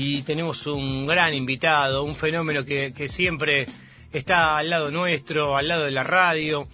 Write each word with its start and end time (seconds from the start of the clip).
y 0.00 0.22
tenemos 0.22 0.64
un 0.68 1.06
gran 1.06 1.34
invitado, 1.34 2.04
un 2.04 2.14
fenómeno 2.14 2.64
que, 2.64 3.08
siempre 3.08 3.66
está 4.12 4.56
al 4.56 4.70
lado 4.70 4.92
nuestro, 4.92 5.56
al 5.56 5.66
lado 5.66 5.86
de 5.86 5.90
la 5.90 6.04
radio, 6.04 6.68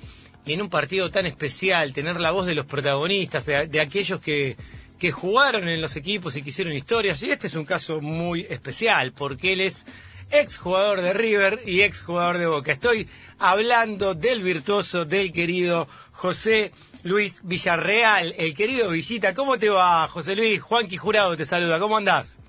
y 0.45 0.53
en 0.53 0.61
un 0.61 0.69
partido 0.69 1.11
tan 1.11 1.25
especial, 1.25 1.95
tener 1.95 2.21
la 2.21 2.33
voz 2.33 2.45
de 2.45 2.55
los 2.55 2.67
protagonistas, 2.67 3.47
de, 3.47 3.81
aquellos 3.81 4.21
que, 4.21 4.59
que 4.99 5.11
jugaron 5.11 5.67
en 5.69 5.81
los 5.81 5.97
equipos 5.97 6.37
y 6.37 6.43
que 6.43 6.51
hicieron 6.51 6.75
historias, 6.75 7.23
y 7.23 7.31
este 7.31 7.47
es 7.47 7.55
un 7.55 7.65
caso 7.65 8.03
muy 8.03 8.43
especial, 8.43 9.13
porque 9.13 9.55
él 9.55 9.63
es 9.63 9.87
ex 10.31 10.59
jugador 10.59 11.01
de 11.01 11.15
River 11.15 11.63
y 11.65 11.81
ex 11.81 12.03
jugador 12.03 12.37
de 12.37 12.47
Boca. 12.47 12.73
Estoy 12.73 13.09
hablando 13.39 14.15
del 14.15 14.43
virtuoso, 14.43 15.07
del 15.07 15.33
querido 15.33 15.89
José 16.13 16.73
Luis 17.05 17.41
Villarreal, 17.43 18.35
el 18.37 18.55
querido 18.55 18.91
Villita. 18.91 19.33
¿Cómo 19.33 19.57
te 19.57 19.71
va, 19.71 20.09
José 20.09 20.37
Luis? 20.37 20.61
Juanqui 20.61 20.99
Jurado 20.99 21.35
te 21.39 21.47
saluda. 21.47 21.79
¿Cómo 21.79 21.97
andás? 21.97 22.44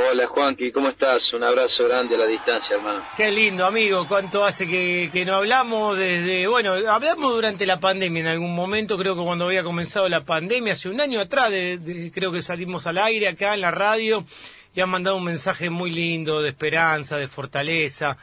Hola 0.00 0.28
Juanqui, 0.28 0.70
¿cómo 0.70 0.90
estás? 0.90 1.32
Un 1.32 1.42
abrazo 1.42 1.88
grande 1.88 2.14
a 2.14 2.18
la 2.18 2.26
distancia, 2.26 2.76
hermano. 2.76 3.02
Qué 3.16 3.32
lindo, 3.32 3.66
amigo. 3.66 4.06
¿Cuánto 4.06 4.44
hace 4.44 4.68
que, 4.68 5.10
que 5.12 5.24
no 5.24 5.34
hablamos 5.34 5.98
desde... 5.98 6.46
Bueno, 6.46 6.74
hablamos 6.88 7.32
durante 7.32 7.66
la 7.66 7.80
pandemia 7.80 8.20
en 8.20 8.28
algún 8.28 8.54
momento, 8.54 8.96
creo 8.96 9.16
que 9.16 9.22
cuando 9.22 9.46
había 9.46 9.64
comenzado 9.64 10.08
la 10.08 10.24
pandemia, 10.24 10.74
hace 10.74 10.88
un 10.88 11.00
año 11.00 11.20
atrás, 11.20 11.50
de, 11.50 11.78
de, 11.78 12.12
creo 12.12 12.30
que 12.30 12.42
salimos 12.42 12.86
al 12.86 12.98
aire 12.98 13.26
acá 13.26 13.54
en 13.54 13.60
la 13.60 13.72
radio 13.72 14.24
y 14.72 14.80
han 14.80 14.88
mandado 14.88 15.16
un 15.16 15.24
mensaje 15.24 15.68
muy 15.68 15.90
lindo 15.90 16.42
de 16.42 16.50
esperanza, 16.50 17.16
de 17.16 17.26
fortaleza, 17.26 18.18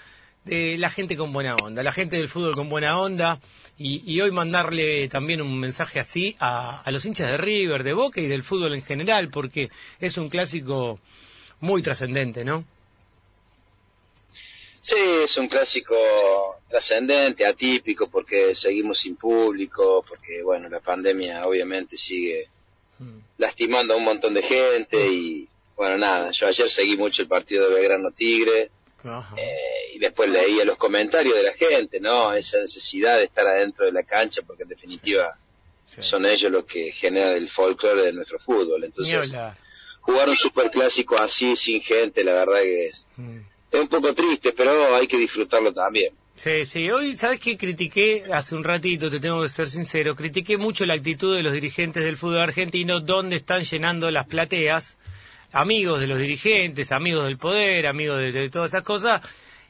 de 0.45 0.77
la 0.77 0.89
gente 0.89 1.17
con 1.17 1.33
buena 1.33 1.57
onda, 1.57 1.83
la 1.83 1.91
gente 1.91 2.15
del 2.15 2.29
fútbol 2.29 2.55
con 2.55 2.69
buena 2.69 2.97
onda. 2.97 3.39
Y, 3.77 4.01
y 4.09 4.21
hoy 4.21 4.31
mandarle 4.31 5.09
también 5.09 5.41
un 5.41 5.59
mensaje 5.59 5.99
así 5.99 6.37
a, 6.39 6.79
a, 6.79 6.91
los 6.91 7.05
hinchas 7.05 7.29
de 7.29 7.35
River, 7.35 7.83
de 7.83 7.91
Boca 7.91 8.21
y 8.21 8.27
del 8.27 8.43
fútbol 8.43 8.73
en 8.73 8.81
general, 8.81 9.27
porque 9.27 9.69
es 9.99 10.17
un 10.17 10.29
clásico 10.29 11.01
muy 11.59 11.81
trascendente, 11.81 12.43
¿no? 12.43 12.65
Sí, 14.81 14.95
es 15.23 15.35
un 15.37 15.47
clásico 15.47 15.95
trascendente, 16.69 17.45
atípico, 17.45 18.07
porque 18.07 18.53
seguimos 18.53 18.99
sin 18.99 19.15
público, 19.15 20.03
porque, 20.07 20.43
bueno, 20.43 20.69
la 20.69 20.79
pandemia 20.79 21.47
obviamente 21.47 21.97
sigue 21.97 22.49
mm. 22.99 23.17
lastimando 23.39 23.95
a 23.95 23.97
un 23.97 24.03
montón 24.03 24.35
de 24.35 24.43
gente 24.43 25.07
y, 25.07 25.49
bueno, 25.75 25.97
nada, 25.97 26.29
yo 26.31 26.45
ayer 26.45 26.69
seguí 26.69 26.97
mucho 26.97 27.23
el 27.23 27.27
partido 27.27 27.67
de 27.67 27.75
Belgrano 27.75 28.11
Tigre 28.11 28.69
eh, 29.37 29.95
y 29.95 29.99
después 29.99 30.29
leía 30.29 30.63
los 30.65 30.77
comentarios 30.77 31.35
de 31.35 31.43
la 31.43 31.53
gente, 31.53 31.99
¿no? 31.99 32.33
Esa 32.33 32.59
necesidad 32.59 33.17
de 33.17 33.25
estar 33.25 33.47
adentro 33.47 33.85
de 33.85 33.91
la 33.91 34.03
cancha, 34.03 34.41
porque 34.45 34.63
en 34.63 34.69
definitiva 34.69 35.35
sí. 35.87 36.01
son 36.01 36.25
ellos 36.25 36.51
los 36.51 36.65
que 36.65 36.91
generan 36.91 37.33
el 37.33 37.49
folclore 37.49 38.03
de 38.03 38.13
nuestro 38.13 38.37
fútbol. 38.39 38.83
Entonces, 38.83 39.33
jugar 40.05 40.29
un 40.29 40.37
superclásico 40.37 41.17
así, 41.17 41.55
sin 41.55 41.81
gente, 41.81 42.23
la 42.23 42.33
verdad 42.33 42.61
que 42.61 42.87
es, 42.87 43.07
es 43.71 43.81
un 43.81 43.87
poco 43.87 44.13
triste, 44.13 44.53
pero 44.53 44.95
hay 44.95 45.07
que 45.07 45.17
disfrutarlo 45.17 45.73
también. 45.73 46.13
Sí, 46.35 46.65
sí. 46.65 46.91
Hoy, 46.91 47.17
¿sabes 47.17 47.39
qué? 47.39 47.57
Critiqué 47.57 48.25
hace 48.31 48.55
un 48.55 48.63
ratito, 48.63 49.09
te 49.09 49.19
tengo 49.19 49.41
que 49.41 49.49
ser 49.49 49.67
sincero, 49.67 50.15
critiqué 50.15 50.57
mucho 50.57 50.85
la 50.85 50.93
actitud 50.93 51.35
de 51.35 51.41
los 51.41 51.53
dirigentes 51.53 52.03
del 52.03 52.17
fútbol 52.17 52.41
argentino, 52.41 52.99
donde 52.99 53.37
están 53.37 53.63
llenando 53.63 54.11
las 54.11 54.27
plateas 54.27 54.95
amigos 55.51 55.99
de 55.99 56.07
los 56.07 56.19
dirigentes, 56.19 56.91
amigos 56.91 57.25
del 57.25 57.37
poder, 57.37 57.87
amigos 57.87 58.19
de, 58.19 58.31
de, 58.31 58.49
todas 58.49 58.71
esas 58.71 58.83
cosas, 58.83 59.21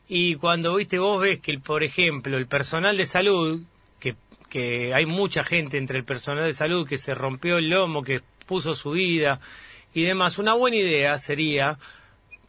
y 0.10 0.36
cuando 0.36 0.76
viste 0.76 1.00
vos 1.00 1.22
ves 1.22 1.40
que, 1.40 1.58
por 1.60 1.84
ejemplo, 1.84 2.38
el 2.38 2.48
personal 2.48 2.98
de 2.98 3.06
salud, 3.06 3.62
que, 4.00 4.16
que 4.50 4.94
hay 4.94 5.06
mucha 5.06 5.44
gente 5.44 5.78
entre 5.78 6.00
el 6.00 6.04
personal 6.04 6.46
de 6.46 6.54
salud 6.54 6.88
que 6.88 6.98
se 6.98 7.16
rompió 7.16 7.58
el 7.58 7.70
lomo, 7.70 8.02
que 8.02 8.22
puso 8.48 8.74
su 8.74 8.92
vida 8.92 9.40
y 9.96 10.04
demás, 10.04 10.38
una 10.38 10.54
buena 10.54 10.76
idea 10.76 11.18
sería 11.18 11.80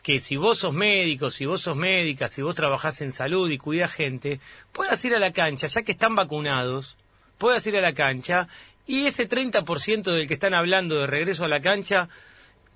que 0.02 0.18
si 0.18 0.36
vos 0.36 0.58
sos 0.58 0.74
médico, 0.74 1.30
si 1.30 1.46
vos 1.46 1.62
sos 1.62 1.76
médica, 1.76 2.28
si 2.28 2.42
vos 2.42 2.56
trabajás 2.56 3.00
en 3.02 3.12
salud 3.12 3.48
y 3.48 3.56
cuidas 3.56 3.92
gente, 3.92 4.40
puedas 4.72 5.02
ir 5.04 5.14
a 5.14 5.20
la 5.20 5.32
cancha, 5.32 5.68
ya 5.68 5.82
que 5.82 5.92
están 5.92 6.16
vacunados, 6.16 6.96
puedas 7.38 7.64
ir 7.68 7.76
a 7.76 7.80
la 7.80 7.92
cancha 7.92 8.48
y 8.84 9.06
ese 9.06 9.28
30% 9.28 10.12
del 10.12 10.26
que 10.26 10.34
están 10.34 10.54
hablando 10.54 10.96
de 10.96 11.06
regreso 11.06 11.44
a 11.44 11.48
la 11.48 11.60
cancha, 11.60 12.08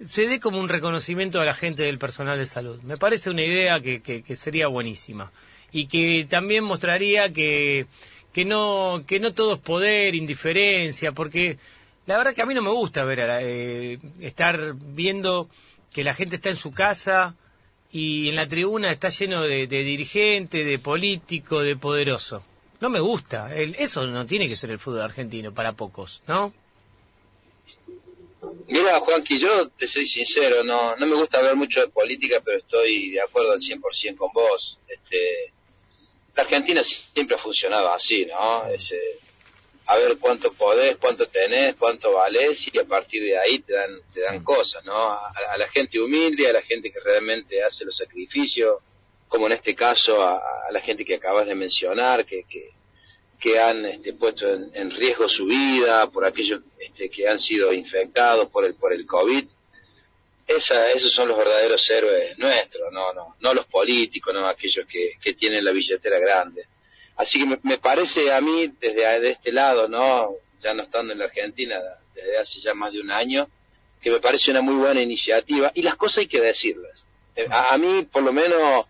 se 0.08 0.28
dé 0.28 0.38
como 0.38 0.60
un 0.60 0.68
reconocimiento 0.68 1.40
a 1.40 1.44
la 1.44 1.54
gente 1.54 1.82
del 1.82 1.98
personal 1.98 2.38
de 2.38 2.46
salud. 2.46 2.80
Me 2.82 2.96
parece 2.96 3.28
una 3.28 3.42
idea 3.42 3.80
que, 3.80 4.00
que, 4.02 4.22
que 4.22 4.36
sería 4.36 4.68
buenísima 4.68 5.32
y 5.72 5.88
que 5.88 6.28
también 6.30 6.62
mostraría 6.62 7.28
que, 7.28 7.86
que, 8.32 8.44
no, 8.44 9.02
que 9.04 9.18
no 9.18 9.34
todo 9.34 9.54
es 9.54 9.60
poder, 9.60 10.14
indiferencia, 10.14 11.10
porque 11.10 11.58
la 12.06 12.16
verdad 12.16 12.34
que 12.34 12.42
a 12.42 12.46
mí 12.46 12.54
no 12.54 12.62
me 12.62 12.70
gusta 12.70 13.04
ver 13.04 13.20
eh, 13.42 13.98
estar 14.20 14.74
viendo 14.74 15.48
que 15.92 16.04
la 16.04 16.14
gente 16.14 16.36
está 16.36 16.50
en 16.50 16.56
su 16.56 16.72
casa 16.72 17.36
y 17.92 18.28
en 18.28 18.36
la 18.36 18.48
tribuna 18.48 18.90
está 18.90 19.08
lleno 19.08 19.42
de, 19.42 19.66
de 19.66 19.82
dirigente, 19.82 20.64
de 20.64 20.78
político, 20.78 21.60
de 21.60 21.76
poderoso. 21.76 22.44
No 22.80 22.88
me 22.88 23.00
gusta. 23.00 23.54
El, 23.54 23.74
eso 23.74 24.06
no 24.06 24.24
tiene 24.26 24.48
que 24.48 24.56
ser 24.56 24.70
el 24.70 24.78
fútbol 24.78 25.02
argentino 25.02 25.52
para 25.52 25.72
pocos, 25.72 26.22
¿no? 26.26 26.54
Mira, 28.68 29.00
Juanqui, 29.00 29.38
yo 29.38 29.68
te 29.68 29.86
soy 29.86 30.06
sincero, 30.06 30.64
no 30.64 30.96
no 30.96 31.06
me 31.06 31.16
gusta 31.16 31.38
hablar 31.38 31.56
mucho 31.56 31.80
de 31.80 31.88
política, 31.88 32.40
pero 32.42 32.56
estoy 32.56 33.10
de 33.10 33.20
acuerdo 33.20 33.52
al 33.52 33.58
100% 33.58 34.16
con 34.16 34.30
vos. 34.32 34.78
Este, 34.88 35.52
la 36.34 36.44
Argentina 36.44 36.82
siempre 36.82 37.36
ha 37.36 37.38
funcionado 37.38 37.92
así, 37.92 38.24
¿no? 38.24 38.66
Ese, 38.66 38.96
a 39.90 39.96
ver 39.96 40.18
cuánto 40.18 40.52
podés, 40.52 40.96
cuánto 40.98 41.26
tenés, 41.26 41.74
cuánto 41.74 42.12
valés 42.12 42.64
y 42.72 42.78
a 42.78 42.84
partir 42.84 43.24
de 43.24 43.36
ahí 43.36 43.58
te 43.58 43.72
dan 43.72 43.90
te 44.14 44.20
dan 44.20 44.44
cosas, 44.44 44.84
¿no? 44.84 44.94
A, 44.94 45.32
a 45.52 45.58
la 45.58 45.66
gente 45.68 46.00
humilde, 46.00 46.46
a 46.48 46.52
la 46.52 46.62
gente 46.62 46.92
que 46.92 47.00
realmente 47.00 47.60
hace 47.60 47.84
los 47.84 47.96
sacrificios, 47.96 48.76
como 49.26 49.46
en 49.46 49.52
este 49.54 49.74
caso 49.74 50.22
a, 50.22 50.36
a 50.36 50.70
la 50.70 50.80
gente 50.80 51.04
que 51.04 51.16
acabas 51.16 51.48
de 51.48 51.56
mencionar, 51.56 52.24
que, 52.24 52.44
que 52.44 52.70
que 53.40 53.58
han 53.58 53.84
este, 53.86 54.12
puesto 54.12 54.46
en, 54.48 54.70
en, 54.74 54.90
riesgo 54.92 55.28
su 55.28 55.46
vida, 55.46 56.08
por 56.10 56.24
aquellos 56.24 56.60
este, 56.78 57.10
que 57.10 57.26
han 57.26 57.38
sido 57.40 57.72
infectados 57.72 58.48
por 58.48 58.64
el 58.64 58.74
por 58.74 58.92
el 58.92 59.04
COVID. 59.06 59.44
Esa, 60.46 60.88
esos 60.92 61.12
son 61.12 61.28
los 61.28 61.38
verdaderos 61.38 61.90
héroes 61.90 62.38
nuestros, 62.38 62.92
no 62.92 63.12
no 63.12 63.34
no 63.40 63.54
los 63.54 63.66
políticos, 63.66 64.32
no 64.32 64.46
aquellos 64.46 64.86
que, 64.86 65.14
que 65.20 65.34
tienen 65.34 65.64
la 65.64 65.72
billetera 65.72 66.20
grande. 66.20 66.66
Así 67.16 67.38
que 67.38 67.58
me, 67.62 67.78
parece 67.78 68.32
a 68.32 68.40
mí 68.40 68.72
desde 68.80 69.20
de 69.20 69.30
este 69.30 69.52
lado, 69.52 69.88
no 69.88 70.30
ya 70.62 70.74
no 70.74 70.82
estando 70.82 71.12
en 71.12 71.18
la 71.18 71.26
Argentina 71.26 71.78
desde 72.14 72.38
hace 72.38 72.60
ya 72.60 72.74
más 72.74 72.92
de 72.92 73.00
un 73.00 73.10
año, 73.10 73.48
que 74.00 74.10
me 74.10 74.20
parece 74.20 74.50
una 74.50 74.60
muy 74.60 74.74
buena 74.74 75.00
iniciativa 75.00 75.70
y 75.74 75.82
las 75.82 75.96
cosas 75.96 76.18
hay 76.18 76.28
que 76.28 76.40
decirlas. 76.40 77.06
Eh, 77.36 77.46
a, 77.50 77.74
a 77.74 77.78
mí 77.78 78.06
por 78.10 78.22
lo 78.22 78.32
menos 78.32 78.86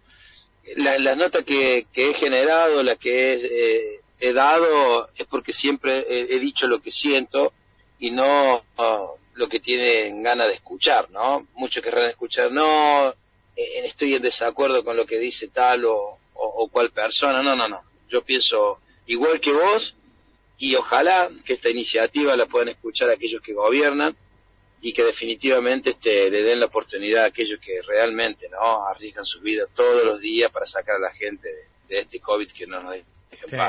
las 0.76 1.00
la 1.00 1.14
notas 1.14 1.44
que, 1.44 1.86
que 1.92 2.10
he 2.10 2.14
generado, 2.14 2.82
las 2.82 2.98
que 2.98 3.32
he 3.34 4.00
eh, 4.20 4.32
dado 4.32 5.08
es 5.16 5.26
porque 5.26 5.52
siempre 5.52 6.04
he, 6.08 6.38
dicho 6.38 6.66
lo 6.66 6.80
que 6.80 6.92
siento 6.92 7.52
y 7.98 8.10
no 8.10 8.62
lo 9.34 9.48
que 9.48 9.60
tienen 9.60 10.22
ganas 10.22 10.48
de 10.48 10.54
escuchar, 10.54 11.10
¿no? 11.10 11.46
Muchos 11.54 11.82
querrán 11.82 12.10
escuchar, 12.10 12.52
no, 12.52 13.08
eh, 13.56 13.82
estoy 13.84 14.14
en 14.14 14.22
desacuerdo 14.22 14.84
con 14.84 14.96
lo 14.96 15.06
que 15.06 15.18
dice 15.18 15.48
tal 15.48 15.84
o, 15.86 16.18
o, 16.34 16.68
cual 16.68 16.90
persona, 16.90 17.42
no, 17.42 17.56
no, 17.56 17.68
no. 17.68 17.82
Yo 18.10 18.22
pienso 18.22 18.80
igual 19.06 19.40
que 19.40 19.52
vos 19.52 19.94
y 20.58 20.74
ojalá 20.74 21.30
que 21.44 21.54
esta 21.54 21.70
iniciativa 21.70 22.36
la 22.36 22.46
puedan 22.46 22.68
escuchar 22.68 23.08
aquellos 23.10 23.40
que 23.42 23.54
gobiernan 23.54 24.16
y 24.82 24.92
que 24.92 25.04
definitivamente 25.04 25.90
este, 25.90 26.30
le 26.30 26.42
den 26.42 26.60
la 26.60 26.66
oportunidad 26.66 27.24
a 27.24 27.28
aquellos 27.28 27.60
que 27.60 27.80
realmente 27.82 28.48
no 28.48 28.86
arriesgan 28.86 29.24
su 29.24 29.40
vida 29.40 29.64
todos 29.74 30.04
los 30.04 30.20
días 30.20 30.50
para 30.50 30.66
sacar 30.66 30.96
a 30.96 31.00
la 31.00 31.12
gente 31.12 31.48
de, 31.48 31.94
de 31.94 32.00
este 32.02 32.20
COVID 32.20 32.50
que 32.50 32.66
no 32.66 32.80
nos 32.80 32.96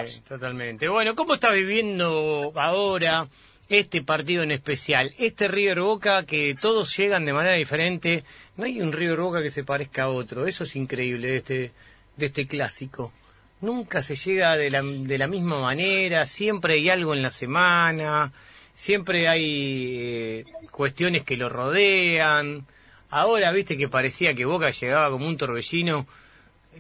Sí, 0.06 0.22
totalmente. 0.28 0.88
Bueno, 0.90 1.16
¿cómo 1.16 1.36
está 1.36 1.52
viviendo 1.52 2.52
ahora 2.56 3.28
este 3.70 4.02
partido 4.02 4.44
en 4.44 4.52
especial? 4.52 5.14
Este 5.18 5.48
River 5.48 5.82
Boca 5.82 6.26
que 6.26 6.56
todos 6.60 6.96
llegan 6.98 7.26
de 7.26 7.34
manera 7.34 7.56
diferente. 7.56 8.24
No 8.58 8.66
hay 8.66 8.82
un 8.82 8.92
River 8.92 9.20
Boca 9.20 9.42
que 9.42 9.52
se 9.52 9.64
parezca 9.64 10.04
a 10.04 10.10
otro. 10.10 10.48
Eso 10.48 10.64
es 10.64 10.76
increíble 10.76 11.30
de 11.30 11.38
este, 11.38 11.72
de 12.18 12.26
este 12.26 12.48
clásico. 12.48 13.14
Nunca 13.62 14.02
se 14.02 14.16
llega 14.16 14.58
de 14.58 14.70
la, 14.70 14.82
de 14.82 15.18
la 15.18 15.28
misma 15.28 15.60
manera, 15.60 16.26
siempre 16.26 16.76
hay 16.76 16.90
algo 16.90 17.14
en 17.14 17.22
la 17.22 17.30
semana, 17.30 18.32
siempre 18.74 19.28
hay 19.28 19.96
eh, 20.00 20.46
cuestiones 20.72 21.24
que 21.24 21.38
lo 21.38 21.48
rodean. 21.48 22.66
Ahora, 23.10 23.52
viste 23.52 23.78
que 23.78 23.88
parecía 23.88 24.34
que 24.34 24.46
Boca 24.46 24.72
llegaba 24.72 25.12
como 25.12 25.28
un 25.28 25.38
torbellino 25.38 26.08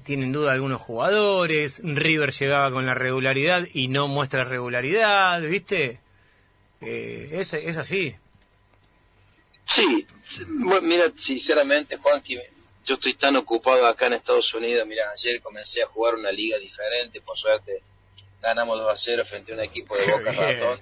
tienen 0.03 0.31
duda 0.31 0.53
algunos 0.53 0.81
jugadores, 0.81 1.81
River 1.83 2.31
llegaba 2.31 2.71
con 2.71 2.85
la 2.85 2.93
regularidad 2.93 3.67
y 3.73 3.87
no 3.87 4.07
muestra 4.07 4.43
regularidad, 4.43 5.41
¿viste? 5.41 5.99
Eh, 6.79 7.29
es, 7.33 7.53
es 7.53 7.77
así. 7.77 8.15
Sí, 9.65 10.07
mira, 10.81 11.11
sinceramente, 11.17 11.97
Juan, 11.97 12.21
yo 12.85 12.95
estoy 12.95 13.15
tan 13.15 13.35
ocupado 13.35 13.85
acá 13.85 14.07
en 14.07 14.13
Estados 14.13 14.53
Unidos, 14.53 14.87
mira, 14.87 15.11
ayer 15.11 15.41
comencé 15.41 15.83
a 15.83 15.87
jugar 15.87 16.15
una 16.15 16.31
liga 16.31 16.57
diferente, 16.57 17.21
por 17.21 17.37
suerte 17.37 17.81
ganamos 18.41 18.79
2 18.79 18.89
a 18.91 18.97
0 18.97 19.23
frente 19.25 19.51
a 19.51 19.55
un 19.55 19.61
equipo 19.61 19.95
de 19.95 20.11
Boca 20.11 20.31
Ratón. 20.31 20.79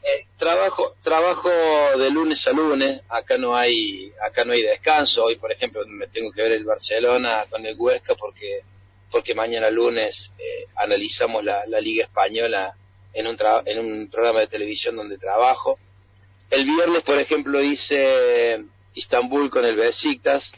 Eh, 0.00 0.26
trabajo 0.36 0.94
trabajo 1.02 1.50
de 1.50 2.10
lunes 2.10 2.46
a 2.46 2.52
lunes. 2.52 3.02
Acá 3.08 3.36
no 3.36 3.54
hay 3.54 4.12
acá 4.24 4.44
no 4.44 4.52
hay 4.52 4.62
descanso. 4.62 5.24
Hoy 5.24 5.36
por 5.36 5.52
ejemplo 5.52 5.84
me 5.86 6.06
tengo 6.06 6.30
que 6.32 6.42
ver 6.42 6.52
el 6.52 6.64
Barcelona 6.64 7.44
con 7.50 7.66
el 7.66 7.74
Huesca 7.76 8.14
porque 8.14 8.62
porque 9.10 9.34
mañana 9.34 9.70
lunes 9.70 10.30
eh, 10.38 10.66
analizamos 10.76 11.42
la, 11.44 11.64
Liga 11.80 12.04
Española 12.04 12.74
en 13.12 13.26
un, 13.26 13.36
en 13.64 13.78
un 13.78 14.10
programa 14.10 14.40
de 14.40 14.48
televisión 14.48 14.96
donde 14.96 15.18
trabajo. 15.18 15.78
El 16.50 16.64
viernes, 16.64 17.02
por 17.02 17.18
ejemplo, 17.18 17.62
hice 17.62 18.64
Istambul 18.94 19.50
con 19.50 19.64
el 19.64 19.76
Besiktas, 19.76 20.52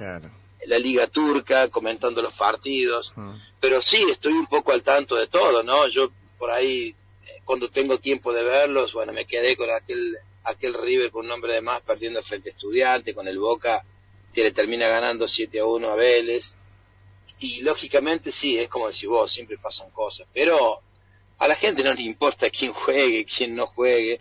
la 0.67 0.79
Liga 0.79 1.07
Turca, 1.07 1.69
comentando 1.69 2.23
los 2.23 2.35
partidos. 2.37 3.13
Ah. 3.17 3.37
Pero 3.61 3.83
sí, 3.83 4.03
estoy 4.11 4.33
un 4.33 4.47
poco 4.47 4.73
al 4.73 4.83
tanto 4.83 5.17
de 5.17 5.29
todo, 5.29 5.63
¿no? 5.63 5.87
Yo 5.89 6.11
por 6.39 6.51
ahí, 6.51 6.89
eh, 6.89 7.41
cuando 7.45 7.69
tengo 7.71 7.99
tiempo 7.99 8.33
de 8.33 8.43
verlos, 8.43 8.93
bueno, 8.93 9.13
me 9.13 9.27
quedé 9.27 9.57
con 9.57 9.71
aquel, 9.71 10.17
aquel 10.45 10.75
River 10.75 11.11
con 11.11 11.23
un 11.23 11.29
nombre 11.29 11.55
de 11.55 11.61
más 11.61 11.83
perdiendo 11.83 12.23
frente 12.23 12.51
a 12.51 12.53
Estudiante, 12.53 13.15
con 13.15 13.29
el 13.29 13.39
Boca 13.39 13.83
que 14.33 14.43
le 14.43 14.53
termina 14.53 14.89
ganando 14.89 15.27
7 15.27 15.59
a 15.59 15.67
1 15.67 15.91
a 15.91 15.95
Vélez 15.97 16.57
y 17.41 17.63
lógicamente 17.63 18.31
sí, 18.31 18.59
es 18.59 18.69
como 18.69 18.87
decir 18.87 19.09
vos, 19.09 19.33
siempre 19.33 19.59
pasan 19.59 19.91
cosas, 19.91 20.29
pero 20.33 20.81
a 21.39 21.49
la 21.49 21.57
gente 21.57 21.83
no 21.83 21.95
le 21.95 22.03
importa 22.03 22.51
quién 22.57 22.73
juegue, 22.73 23.25
quién 23.25 23.57
no 23.57 23.67
juegue. 23.67 24.21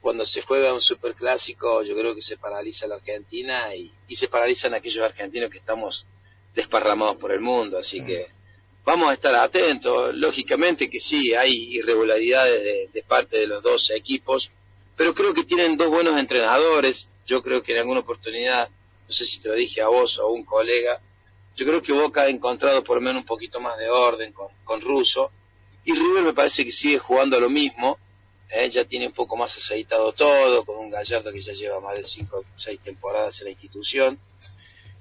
Cuando 0.00 0.24
se 0.24 0.42
juega 0.42 0.72
un 0.72 0.80
superclásico, 0.80 1.82
yo 1.82 1.94
creo 1.94 2.14
que 2.14 2.22
se 2.22 2.38
paraliza 2.38 2.86
la 2.86 2.96
Argentina 2.96 3.74
y, 3.74 3.92
se 4.16 4.28
paralizan 4.28 4.74
aquellos 4.74 5.04
argentinos 5.04 5.50
que 5.50 5.58
estamos 5.58 6.06
desparramados 6.54 7.16
por 7.16 7.32
el 7.32 7.40
mundo. 7.40 7.78
Así 7.78 8.02
que 8.02 8.28
vamos 8.84 9.10
a 9.10 9.14
estar 9.14 9.34
atentos. 9.34 10.14
Lógicamente 10.14 10.88
que 10.88 11.00
sí, 11.00 11.34
hay 11.34 11.76
irregularidades 11.76 12.62
de, 12.62 12.88
de 12.92 13.02
parte 13.02 13.38
de 13.38 13.46
los 13.46 13.62
dos 13.62 13.90
equipos, 13.90 14.50
pero 14.96 15.14
creo 15.14 15.34
que 15.34 15.44
tienen 15.44 15.76
dos 15.76 15.88
buenos 15.88 16.18
entrenadores. 16.18 17.10
Yo 17.26 17.42
creo 17.42 17.62
que 17.62 17.72
en 17.72 17.78
alguna 17.78 18.00
oportunidad, 18.00 18.68
no 19.06 19.12
sé 19.12 19.24
si 19.24 19.38
te 19.38 19.48
lo 19.48 19.54
dije 19.54 19.82
a 19.82 19.88
vos 19.88 20.18
o 20.18 20.22
a 20.22 20.30
un 20.30 20.44
colega, 20.44 21.00
yo 21.56 21.66
creo 21.66 21.82
que 21.82 21.92
Boca 21.92 22.22
ha 22.22 22.28
encontrado 22.28 22.82
por 22.82 22.96
lo 22.96 23.02
menos 23.02 23.20
un 23.20 23.26
poquito 23.26 23.60
más 23.60 23.76
de 23.78 23.90
orden 23.90 24.32
con, 24.32 24.48
con 24.64 24.80
Russo. 24.80 25.30
Y 25.84 25.92
River 25.92 26.22
me 26.22 26.32
parece 26.32 26.64
que 26.64 26.72
sigue 26.72 26.98
jugando 26.98 27.38
lo 27.40 27.50
mismo. 27.50 27.98
¿Eh? 28.50 28.70
Ya 28.70 28.84
tiene 28.84 29.06
un 29.06 29.12
poco 29.12 29.36
más 29.36 29.56
aceitado 29.56 30.12
todo, 30.12 30.64
con 30.64 30.76
un 30.78 30.90
Gallardo 30.90 31.32
que 31.32 31.40
ya 31.40 31.52
lleva 31.52 31.80
más 31.80 31.96
de 31.96 32.04
cinco 32.04 32.38
o 32.38 32.44
seis 32.56 32.80
temporadas 32.80 33.38
en 33.40 33.46
la 33.46 33.50
institución. 33.50 34.18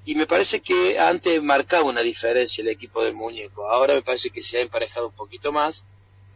Y 0.06 0.16
me 0.16 0.25
parece 0.25 0.62
que 0.62 0.98
antes 0.98 1.42
marcaba 1.42 1.84
una 1.84 2.01
diferencia 2.01 2.62
el 2.62 2.69
equipo 2.69 3.04
del 3.04 3.13
muñeco. 3.13 3.69
Ahora 3.69 3.94
me 3.94 4.01
parece 4.01 4.30
que 4.30 4.42
se 4.42 4.57
ha 4.57 4.62
emparejado 4.62 5.07
un 5.07 5.16
poquito 5.16 5.51
más. 5.51 5.84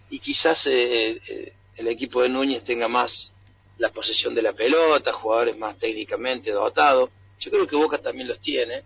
Y 0.10 0.20
quizás 0.20 0.68
eh, 0.68 1.22
eh, 1.28 1.54
el 1.78 1.88
equipo 1.88 2.22
de 2.22 2.30
Núñez 2.30 2.64
tenga 2.64 2.88
más 2.88 3.32
la 3.78 3.90
posesión 3.90 4.36
de 4.36 4.44
la 4.44 4.54
pelota, 4.54 5.14
jugadores 5.14 5.58
más 5.58 5.78
técnicamente 5.78 6.52
dotados. 6.52 7.10
Yo 7.40 7.50
creo 7.50 7.68
que 7.68 7.76
Boca 7.76 7.98
también 7.98 8.28
los 8.28 8.40
tiene 8.40 8.84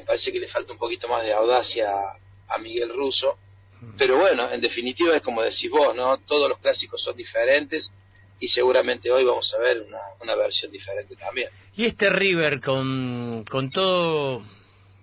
me 0.00 0.02
parece 0.02 0.32
que 0.32 0.38
le 0.38 0.48
falta 0.48 0.72
un 0.72 0.78
poquito 0.78 1.08
más 1.08 1.24
de 1.24 1.32
audacia 1.32 1.92
a 2.48 2.58
Miguel 2.58 2.94
Russo. 2.94 3.38
Pero 3.96 4.18
bueno, 4.18 4.50
en 4.50 4.60
definitiva 4.60 5.16
es 5.16 5.22
como 5.22 5.42
decís 5.42 5.70
vos, 5.70 5.94
¿no? 5.94 6.18
Todos 6.18 6.48
los 6.48 6.58
clásicos 6.58 7.02
son 7.02 7.16
diferentes 7.16 7.92
y 8.38 8.48
seguramente 8.48 9.10
hoy 9.10 9.24
vamos 9.24 9.52
a 9.54 9.58
ver 9.58 9.82
una, 9.86 9.98
una 10.20 10.34
versión 10.36 10.70
diferente 10.70 11.16
también. 11.16 11.48
Y 11.76 11.86
este 11.86 12.10
River 12.10 12.60
con, 12.60 13.44
con 13.48 13.70
todo 13.70 14.42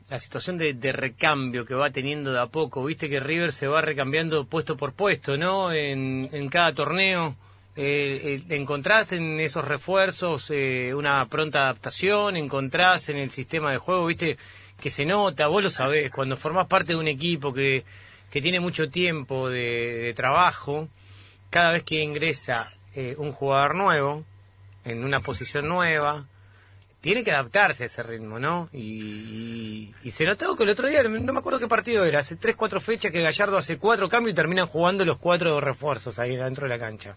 la 0.09 0.19
situación 0.19 0.57
de, 0.57 0.74
de, 0.74 0.91
recambio 0.91 1.65
que 1.65 1.74
va 1.74 1.91
teniendo 1.91 2.31
de 2.31 2.39
a 2.39 2.47
poco, 2.47 2.83
viste 2.83 3.09
que 3.09 3.19
River 3.19 3.51
se 3.51 3.68
va 3.68 3.81
recambiando 3.81 4.45
puesto 4.45 4.77
por 4.77 4.94
puesto, 4.94 5.38
¿no? 5.38 5.71
En, 5.71 6.29
en 6.31 6.50
cada 6.50 6.74
torneo. 6.74 7.35
Eh, 7.75 8.41
eh 8.50 8.56
¿Encontrás 8.56 9.12
en 9.12 9.39
esos 9.39 9.65
refuerzos 9.65 10.50
eh, 10.50 10.94
una 10.95 11.25
pronta 11.27 11.63
adaptación? 11.63 12.38
¿Encontrás 12.38 13.09
en 13.09 13.18
el 13.18 13.29
sistema 13.29 13.71
de 13.71 13.77
juego? 13.77 14.06
¿Viste? 14.07 14.38
que 14.79 14.89
se 14.89 15.06
nota, 15.06 15.47
vos 15.47 15.63
lo 15.63 15.69
sabés, 15.69 16.12
cuando 16.12 16.38
formás 16.38 16.68
parte 16.68 16.94
de 16.94 17.00
un 17.00 17.07
equipo 17.07 17.53
que, 17.53 17.83
que 18.31 18.41
tiene 18.41 18.59
mucho 18.59 18.89
tiempo 18.89 19.50
de, 19.50 20.13
trabajo, 20.15 20.89
cada 21.50 21.74
vez 21.74 21.83
que 21.83 22.01
ingresa 22.03 22.74
eh, 22.95 23.15
un 23.18 23.31
jugador 23.31 23.75
nuevo, 23.75 24.25
en 24.83 25.03
una 25.03 25.19
posición 25.19 25.68
nueva, 25.68 26.25
tiene 27.01 27.24
que 27.24 27.31
adaptarse 27.31 27.83
a 27.83 27.88
ese 27.88 28.03
ritmo, 28.03 28.39
¿no? 28.39 28.69
Y, 28.74 29.94
se 30.09 30.25
notó 30.25 30.56
que 30.56 30.63
el 30.63 30.69
otro 30.69 30.88
día, 30.88 31.03
no 31.03 31.33
me 31.33 31.39
acuerdo 31.39 31.59
qué 31.59 31.68
partido 31.68 32.03
era, 32.06 32.19
hace 32.19 32.38
tres, 32.38 32.56
cuatro 32.56 32.81
fechas 32.81 33.12
que 33.12 33.21
Gallardo 33.21 33.57
hace 33.57 33.77
cuatro 33.77 34.09
cambios 34.09 34.33
y 34.33 34.35
terminan 34.35 34.68
jugando 34.68 35.06
los 35.06 35.18
cuatro 35.18 35.59
refuerzos 35.62 36.18
ahí 36.19 36.35
dentro 36.35 36.68
de 36.68 36.77
la 36.77 36.79
cancha. 36.79 37.15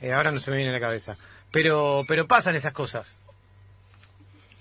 Eh, 0.00 0.12
ahora 0.12 0.30
no 0.30 0.38
se 0.38 0.50
me 0.50 0.56
viene 0.56 0.70
a 0.70 0.74
la 0.74 0.80
cabeza. 0.80 1.16
Pero, 1.50 2.04
pero 2.06 2.26
pasan 2.26 2.56
esas 2.56 2.72
cosas. 2.72 3.16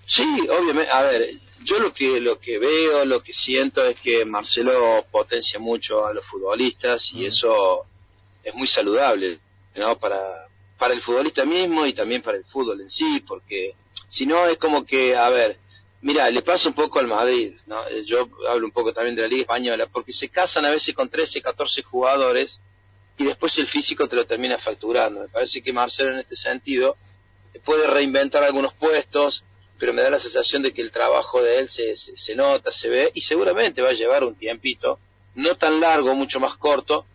Sí, 0.07 0.47
obviamente. 0.49 0.91
A 0.91 1.03
ver, 1.03 1.29
yo 1.63 1.79
lo 1.79 1.93
que 1.93 2.19
lo 2.19 2.39
que 2.39 2.57
veo, 2.57 3.05
lo 3.05 3.21
que 3.21 3.33
siento 3.33 3.85
es 3.85 3.99
que 3.99 4.25
Marcelo 4.25 5.05
potencia 5.11 5.59
mucho 5.59 6.05
a 6.05 6.13
los 6.13 6.25
futbolistas 6.25 7.11
y 7.13 7.25
eso 7.25 7.85
es 8.43 8.55
muy 8.55 8.67
saludable, 8.67 9.39
¿no? 9.75 9.99
Para 9.99 10.47
para 10.77 10.93
el 10.93 11.01
futbolista 11.01 11.45
mismo 11.45 11.85
y 11.85 11.93
también 11.93 12.21
para 12.21 12.37
el 12.37 12.45
fútbol 12.45 12.81
en 12.81 12.89
sí, 12.89 13.23
porque 13.27 13.73
si 14.07 14.25
no 14.25 14.45
es 14.47 14.57
como 14.57 14.85
que, 14.85 15.15
a 15.15 15.29
ver, 15.29 15.57
mira, 16.01 16.29
le 16.29 16.41
pasa 16.41 16.69
un 16.69 16.75
poco 16.75 16.99
al 16.99 17.07
Madrid, 17.07 17.53
¿no? 17.65 17.85
Eh, 17.87 18.05
yo 18.05 18.29
hablo 18.47 18.65
un 18.67 18.71
poco 18.71 18.93
también 18.93 19.15
de 19.15 19.23
la 19.23 19.27
Liga 19.27 19.41
Española, 19.41 19.87
porque 19.91 20.13
se 20.13 20.29
casan 20.29 20.65
a 20.65 20.69
veces 20.69 20.93
con 20.93 21.09
13, 21.09 21.41
14 21.41 21.81
jugadores 21.83 22.61
y 23.17 23.25
después 23.25 23.57
el 23.57 23.67
físico 23.67 24.07
te 24.07 24.15
lo 24.15 24.25
termina 24.25 24.57
facturando. 24.57 25.21
Me 25.21 25.27
parece 25.29 25.61
que 25.61 25.73
Marcelo 25.73 26.11
en 26.11 26.19
este 26.19 26.35
sentido 26.35 26.95
puede 27.65 27.87
reinventar 27.87 28.43
algunos 28.43 28.73
puestos, 28.75 29.43
pero 29.79 29.93
me 29.93 30.01
da 30.01 30.09
la 30.09 30.19
sensación 30.19 30.61
de 30.61 30.73
que 30.73 30.81
el 30.81 30.91
trabajo 30.91 31.41
de 31.41 31.59
él 31.59 31.69
se, 31.69 31.95
se, 31.95 32.35
nota, 32.35 32.71
se 32.71 32.89
ve 32.89 33.11
y 33.13 33.21
seguramente 33.21 33.81
va 33.81 33.89
a 33.89 33.93
llevar 33.93 34.23
un 34.23 34.35
tiempito, 34.35 34.99
no 35.35 35.55
tan 35.55 35.79
largo, 35.79 36.15
mucho 36.15 36.39
más 36.39 36.57
corto, 36.57 37.05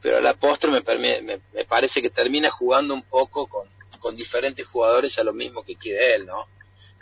pero 0.00 0.18
a 0.18 0.20
la 0.20 0.34
postre 0.34 0.70
me, 0.70 1.22
me, 1.22 1.64
parece 1.64 2.00
que 2.00 2.10
termina 2.10 2.50
jugando 2.50 2.94
un 2.94 3.02
poco 3.02 3.46
con, 3.46 3.68
con 3.98 4.14
diferentes 4.14 4.66
jugadores 4.66 5.18
a 5.18 5.24
lo 5.24 5.32
mismo 5.32 5.64
que 5.64 5.76
quiere 5.76 6.14
él, 6.14 6.26
¿no? 6.26 6.46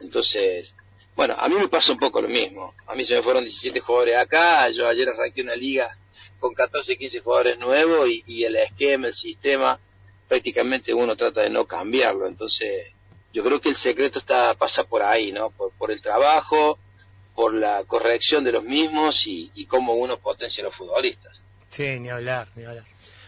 Entonces, 0.01 0.75
bueno, 1.15 1.35
a 1.39 1.49
mí 1.49 1.57
me 1.57 1.69
pasa 1.69 1.93
un 1.93 1.99
poco 1.99 2.23
lo 2.23 2.29
mismo. 2.29 2.75
A 2.87 2.95
mí 2.95 3.05
se 3.05 3.15
me 3.15 3.23
fueron 3.23 3.45
17 3.45 3.81
jugadores 3.81 4.17
acá, 4.17 4.69
yo 4.71 4.89
ayer 4.89 5.09
arranqué 5.09 5.43
una 5.43 5.57
liga 5.57 5.97
con 6.41 6.55
14, 6.55 6.97
15 6.97 7.21
jugadores 7.21 7.59
nuevos 7.59 8.09
y, 8.09 8.25
y 8.27 8.45
el 8.45 8.57
esquema, 8.57 9.09
el 9.09 9.13
sistema, 9.13 9.79
prácticamente 10.27 10.95
uno 10.95 11.15
trata 11.15 11.43
de 11.43 11.51
no 11.51 11.67
cambiarlo. 11.67 12.27
Entonces, 12.27 12.93
yo 13.33 13.43
creo 13.43 13.61
que 13.61 13.71
el 13.71 13.77
secreto 13.77 14.19
está 14.19 14.55
pasa 14.55 14.85
por 14.85 15.03
ahí, 15.03 15.33
¿no? 15.33 15.51
Por, 15.51 15.91
el 15.91 16.01
trabajo, 16.01 16.79
por 17.35 17.55
la 17.55 17.85
corrección 17.85 18.45
de 18.45 18.53
los 18.53 18.65
mismos 18.65 19.27
y, 19.27 19.51
y 19.55 19.67
cómo 19.67 19.95
uno 19.95 20.19
potencia 20.19 20.63
a 20.63 20.67
los 20.67 20.77
futbolistas. 20.77 21.45
Sí, 21.69 21.99
ni 21.99 22.11
hablar, 22.11 22.49
ni 22.55 22.65
hablar. 22.65 22.85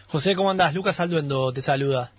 José, 0.07 0.35
¿cómo 0.35 0.51
andás? 0.51 0.73
Lucas 0.73 0.99
Alduendo 0.99 1.51
te 1.51 1.61
saluda. 1.61 2.11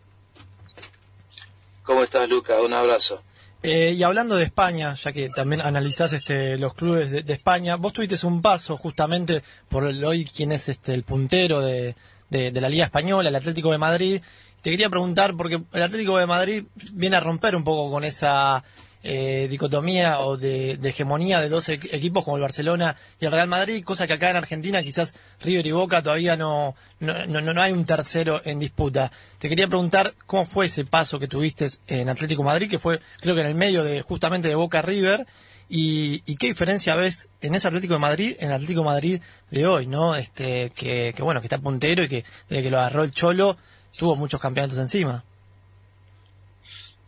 ¿Cómo 1.84 2.02
estás, 2.02 2.28
Lucas? 2.28 2.60
Un 2.60 2.72
abrazo. 2.72 3.22
Eh, 3.62 3.94
y 3.96 4.02
hablando 4.02 4.36
de 4.36 4.44
España, 4.44 4.94
ya 4.94 5.12
que 5.12 5.28
también 5.28 5.60
analizás 5.60 6.12
este, 6.12 6.56
los 6.58 6.74
clubes 6.74 7.10
de, 7.24 7.32
España, 7.32 7.76
vos 7.76 7.92
tuviste 7.92 8.26
un 8.26 8.42
paso 8.42 8.76
justamente 8.76 9.42
por 9.68 9.88
el, 9.88 10.04
hoy 10.04 10.24
quién 10.24 10.52
es 10.52 10.68
este, 10.68 10.94
el 10.94 11.04
puntero 11.04 11.60
de, 11.60 11.94
de, 12.28 12.50
de 12.50 12.60
la 12.60 12.68
Liga 12.68 12.84
Española, 12.84 13.28
el 13.28 13.34
Atlético 13.34 13.72
de 13.72 13.78
Madrid, 13.78 14.20
te 14.66 14.72
quería 14.72 14.90
preguntar, 14.90 15.36
porque 15.36 15.62
el 15.72 15.82
Atlético 15.84 16.18
de 16.18 16.26
Madrid 16.26 16.64
viene 16.90 17.14
a 17.14 17.20
romper 17.20 17.54
un 17.54 17.62
poco 17.62 17.88
con 17.88 18.02
esa 18.02 18.64
eh, 19.04 19.46
dicotomía 19.48 20.18
o 20.18 20.36
de, 20.36 20.72
hegemonía 20.82 21.40
de 21.40 21.48
dos 21.48 21.68
equipos 21.68 22.24
como 22.24 22.36
el 22.36 22.42
Barcelona 22.42 22.96
y 23.20 23.26
el 23.26 23.30
Real 23.30 23.46
Madrid, 23.46 23.84
cosa 23.84 24.08
que 24.08 24.14
acá 24.14 24.28
en 24.28 24.34
Argentina 24.34 24.82
quizás 24.82 25.14
River 25.40 25.68
y 25.68 25.70
Boca 25.70 26.02
todavía 26.02 26.36
no, 26.36 26.74
no, 26.98 27.26
no, 27.28 27.62
hay 27.62 27.70
un 27.70 27.84
tercero 27.84 28.42
en 28.44 28.58
disputa. 28.58 29.12
Te 29.38 29.48
quería 29.48 29.68
preguntar 29.68 30.14
cómo 30.26 30.46
fue 30.46 30.66
ese 30.66 30.84
paso 30.84 31.20
que 31.20 31.28
tuviste 31.28 31.68
en 31.86 32.08
Atlético 32.08 32.42
Madrid, 32.42 32.68
que 32.68 32.80
fue 32.80 32.98
creo 33.20 33.36
que 33.36 33.42
en 33.42 33.46
el 33.46 33.54
medio 33.54 33.84
de 33.84 34.02
justamente 34.02 34.48
de 34.48 34.56
Boca 34.56 34.82
River, 34.82 35.28
y, 35.68 36.22
qué 36.38 36.48
diferencia 36.48 36.96
ves 36.96 37.28
en 37.40 37.54
ese 37.54 37.68
Atlético 37.68 37.94
de 37.94 38.00
Madrid, 38.00 38.36
en 38.40 38.48
el 38.48 38.54
Atlético 38.54 38.82
Madrid 38.82 39.20
de 39.48 39.64
hoy, 39.68 39.86
¿no? 39.86 40.16
Este, 40.16 40.70
que, 40.70 41.12
que 41.14 41.22
bueno, 41.22 41.40
que 41.40 41.46
está 41.46 41.58
puntero 41.58 42.02
y 42.02 42.08
que 42.08 42.24
desde 42.48 42.64
que 42.64 42.70
lo 42.70 42.80
agarró 42.80 43.04
el 43.04 43.12
Cholo 43.12 43.56
tuvo 43.96 44.16
muchos 44.16 44.40
campeonatos 44.40 44.78
encima. 44.78 45.24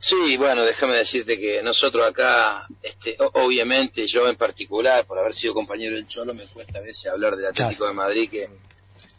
Sí, 0.01 0.37
bueno, 0.37 0.63
déjame 0.63 0.95
decirte 0.95 1.39
que 1.39 1.61
nosotros 1.61 2.07
acá, 2.07 2.69
este, 2.83 3.17
obviamente 3.19 4.07
yo 4.07 4.29
en 4.29 4.37
particular, 4.37 5.05
por 5.05 5.19
haber 5.19 5.35
sido 5.35 5.55
compañero 5.55 5.97
del 5.97 6.07
Cholo, 6.07 6.35
me 6.35 6.47
cuesta 6.47 6.79
a 6.79 6.83
veces 6.83 7.11
hablar 7.11 7.37
del 7.37 7.47
Atlético 7.47 7.89
de 7.89 7.95
Madrid, 7.95 8.31
que, 8.31 8.49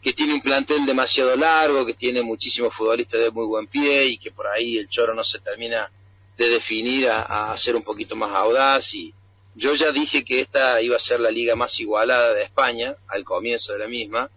que 0.00 0.14
tiene 0.14 0.32
un 0.32 0.40
plantel 0.40 0.86
demasiado 0.86 1.36
largo, 1.36 1.84
que 1.84 1.92
tiene 1.92 2.22
muchísimos 2.22 2.74
futbolistas 2.74 3.20
de 3.20 3.30
muy 3.30 3.46
buen 3.46 3.66
pie 3.66 4.06
y 4.06 4.18
que 4.18 4.30
por 4.30 4.46
ahí 4.46 4.78
el 4.78 4.88
Cholo 4.88 5.14
no 5.14 5.22
se 5.22 5.38
termina 5.40 5.90
de 6.38 6.48
definir 6.48 7.10
a, 7.10 7.52
a 7.52 7.58
ser 7.58 7.76
un 7.76 7.82
poquito 7.82 8.16
más 8.16 8.30
audaz. 8.34 8.94
Y 8.94 9.12
yo 9.54 9.74
ya 9.74 9.92
dije 9.92 10.24
que 10.24 10.40
esta 10.40 10.80
iba 10.80 10.96
a 10.96 11.00
ser 11.00 11.20
la 11.20 11.30
liga 11.30 11.56
más 11.56 11.78
igualada 11.78 12.32
de 12.32 12.44
España 12.44 12.94
al 13.08 13.22
comienzo 13.22 13.74
de 13.74 13.80
la 13.80 13.86
misma 13.86 14.30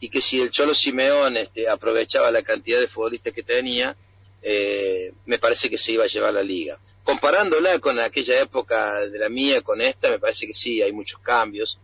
y 0.00 0.08
que 0.08 0.20
si 0.20 0.40
el 0.40 0.50
Cholo 0.50 0.74
Simeón 0.74 1.36
este, 1.36 1.68
aprovechaba 1.68 2.30
la 2.30 2.42
cantidad 2.42 2.80
de 2.80 2.88
futbolistas 2.88 3.32
que 3.32 3.42
tenía, 3.42 3.96
eh, 4.42 5.12
me 5.26 5.38
parece 5.38 5.70
que 5.70 5.78
se 5.78 5.92
iba 5.92 6.04
a 6.04 6.08
llevar 6.08 6.34
la 6.34 6.42
liga. 6.42 6.78
Comparándola 7.02 7.78
con 7.78 7.98
aquella 7.98 8.40
época 8.40 9.00
de 9.06 9.18
la 9.18 9.28
mía, 9.28 9.62
con 9.62 9.80
esta, 9.80 10.10
me 10.10 10.18
parece 10.18 10.46
que 10.46 10.54
sí, 10.54 10.82
hay 10.82 10.92
muchos 10.92 11.20
cambios. 11.20 11.78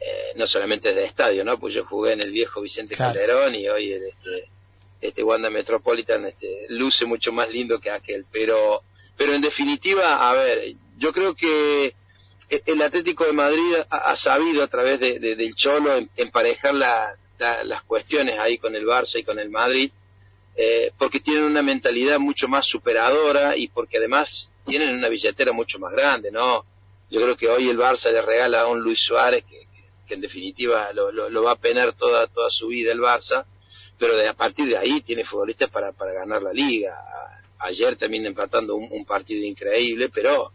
Eh, 0.00 0.32
no 0.36 0.46
solamente 0.46 0.88
desde 0.88 1.04
estadio, 1.04 1.44
¿no? 1.44 1.60
Pues 1.60 1.74
yo 1.74 1.84
jugué 1.84 2.14
en 2.14 2.22
el 2.22 2.30
viejo 2.30 2.62
Vicente 2.62 2.96
Calderón 2.96 3.54
y 3.54 3.68
hoy 3.68 3.92
este, 3.92 4.48
este 4.98 5.22
Wanda 5.22 5.50
Metropolitan 5.50 6.24
este, 6.24 6.64
luce 6.70 7.04
mucho 7.04 7.32
más 7.32 7.50
lindo 7.50 7.78
que 7.78 7.90
aquel. 7.90 8.24
Pero, 8.32 8.82
pero 9.14 9.34
en 9.34 9.42
definitiva, 9.42 10.26
a 10.26 10.32
ver, 10.32 10.74
yo 10.96 11.12
creo 11.12 11.34
que 11.34 11.94
el 12.48 12.80
Atlético 12.80 13.26
de 13.26 13.32
Madrid 13.32 13.74
ha, 13.90 14.16
sabido 14.16 14.62
a 14.62 14.68
través 14.68 15.00
de, 15.00 15.18
del 15.18 15.54
Cholo 15.54 15.94
em, 15.96 16.08
emparejar 17.40 17.66
las 17.66 17.82
cuestiones 17.84 18.38
ahí 18.38 18.58
con 18.58 18.74
el 18.74 18.86
Barça 18.86 19.18
y 19.18 19.24
con 19.24 19.38
el 19.38 19.50
Madrid, 19.50 19.90
eh, 20.56 20.92
porque 20.98 21.20
tienen 21.20 21.44
una 21.44 21.62
mentalidad 21.62 22.18
mucho 22.18 22.48
más 22.48 22.66
superadora 22.66 23.56
y 23.56 23.68
porque 23.68 23.98
además 23.98 24.50
tienen 24.66 24.94
una 24.94 25.08
billetera 25.08 25.52
mucho 25.52 25.78
más 25.78 25.92
grande, 25.92 26.30
¿no? 26.30 26.64
Yo 27.10 27.20
creo 27.20 27.36
que 27.36 27.48
hoy 27.48 27.68
el 27.68 27.78
Barça 27.78 28.10
le 28.10 28.22
regala 28.22 28.62
a 28.62 28.66
un 28.66 28.80
Luis 28.80 29.00
Suárez 29.00 29.44
que, 29.44 29.68
en 30.12 30.20
definitiva 30.20 30.92
lo, 30.92 31.42
va 31.44 31.52
a 31.52 31.56
penar 31.56 31.92
toda, 31.92 32.26
toda 32.26 32.50
su 32.50 32.66
vida 32.66 32.90
el 32.92 32.98
Barça, 32.98 33.44
pero 33.96 34.16
de, 34.16 34.26
a 34.26 34.34
partir 34.34 34.66
de 34.66 34.76
ahí 34.76 35.02
tiene 35.02 35.24
futbolistas 35.24 35.70
para, 35.70 35.92
para 35.92 36.12
ganar 36.12 36.42
la 36.42 36.52
liga. 36.52 36.96
Ayer 37.60 37.96
también 37.96 38.26
empatando 38.26 38.74
un 38.74 39.04
partido 39.04 39.46
increíble, 39.46 40.08
pero 40.08 40.50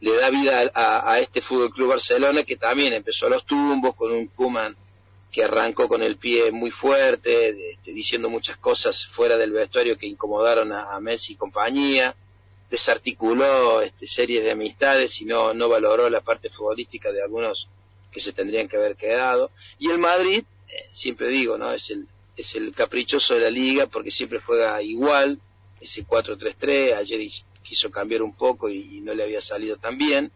le 0.00 0.16
da 0.16 0.30
vida 0.30 0.70
a, 0.74 1.20
este 1.20 1.40
Fútbol 1.40 1.70
Club 1.70 1.90
Barcelona 1.90 2.42
que 2.42 2.56
también 2.56 2.92
empezó 2.94 3.26
a 3.26 3.30
los 3.30 3.46
tumbos 3.46 3.94
con 3.94 4.10
un 4.10 4.26
Kuman 4.28 4.76
que 5.36 5.44
arrancó 5.44 5.86
con 5.86 6.02
el 6.02 6.16
pie 6.16 6.50
muy 6.50 6.70
fuerte, 6.70 7.72
este, 7.72 7.92
diciendo 7.92 8.30
muchas 8.30 8.56
cosas 8.56 9.06
fuera 9.08 9.36
del 9.36 9.52
vestuario 9.52 9.98
que 9.98 10.06
incomodaron 10.06 10.72
a, 10.72 10.98
Messi 10.98 11.34
y 11.34 11.36
compañía, 11.36 12.16
desarticuló 12.70 13.82
este, 13.82 14.06
series 14.06 14.44
de 14.44 14.52
amistades 14.52 15.20
y 15.20 15.26
no, 15.26 15.52
no 15.52 15.68
valoró 15.68 16.08
la 16.08 16.22
parte 16.22 16.48
futbolística 16.48 17.12
de 17.12 17.22
algunos 17.22 17.68
que 18.10 18.18
se 18.18 18.32
tendrían 18.32 18.66
que 18.66 18.78
haber 18.78 18.96
quedado. 18.96 19.50
Y 19.78 19.90
el 19.90 19.98
Madrid, 19.98 20.42
eh, 20.68 20.88
siempre 20.92 21.28
digo, 21.28 21.58
¿no? 21.58 21.70
Es 21.70 21.90
el, 21.90 22.06
es 22.34 22.54
el 22.54 22.74
caprichoso 22.74 23.34
de 23.34 23.40
la 23.40 23.50
liga 23.50 23.88
porque 23.88 24.10
siempre 24.10 24.40
juega 24.40 24.80
igual, 24.80 25.38
ese 25.78 26.06
4-3-3, 26.06 26.96
ayer 26.96 27.20
quiso 27.62 27.90
cambiar 27.90 28.22
un 28.22 28.34
poco 28.34 28.70
y, 28.70 29.02
no 29.02 29.12
le 29.12 29.22
había 29.22 29.42
salido 29.42 29.76
tan 29.76 29.98
bien 29.98 30.32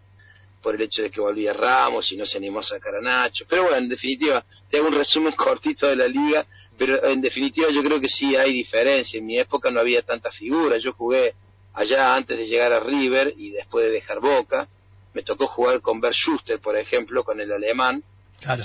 por 0.60 0.74
el 0.74 0.82
hecho 0.82 1.00
de 1.00 1.10
que 1.10 1.22
volvía 1.22 1.54
Ramos 1.54 2.12
y 2.12 2.18
no 2.18 2.26
se 2.26 2.36
animó 2.36 2.58
a 2.58 2.64
sacar 2.64 2.96
a 2.96 3.00
Nacho. 3.00 3.46
Pero 3.48 3.62
bueno, 3.62 3.78
en 3.78 3.88
definitiva, 3.88 4.44
te 4.70 4.78
hago 4.78 4.88
un 4.88 4.94
resumen 4.94 5.32
cortito 5.32 5.88
de 5.88 5.96
la 5.96 6.06
liga, 6.06 6.46
pero 6.78 7.04
en 7.04 7.20
definitiva 7.20 7.68
yo 7.70 7.82
creo 7.82 8.00
que 8.00 8.08
sí 8.08 8.36
hay 8.36 8.52
diferencia. 8.52 9.18
En 9.18 9.26
mi 9.26 9.38
época 9.38 9.70
no 9.70 9.80
había 9.80 10.02
tanta 10.02 10.30
figura. 10.30 10.78
Yo 10.78 10.92
jugué 10.92 11.34
allá 11.74 12.14
antes 12.14 12.38
de 12.38 12.46
llegar 12.46 12.72
a 12.72 12.80
River 12.80 13.34
y 13.36 13.50
después 13.50 13.84
de 13.84 13.90
dejar 13.90 14.20
Boca. 14.20 14.68
Me 15.12 15.22
tocó 15.22 15.48
jugar 15.48 15.80
con 15.80 16.00
Bert 16.00 16.14
Schuster, 16.14 16.60
por 16.60 16.76
ejemplo, 16.76 17.24
con 17.24 17.40
el 17.40 17.52
alemán. 17.52 18.02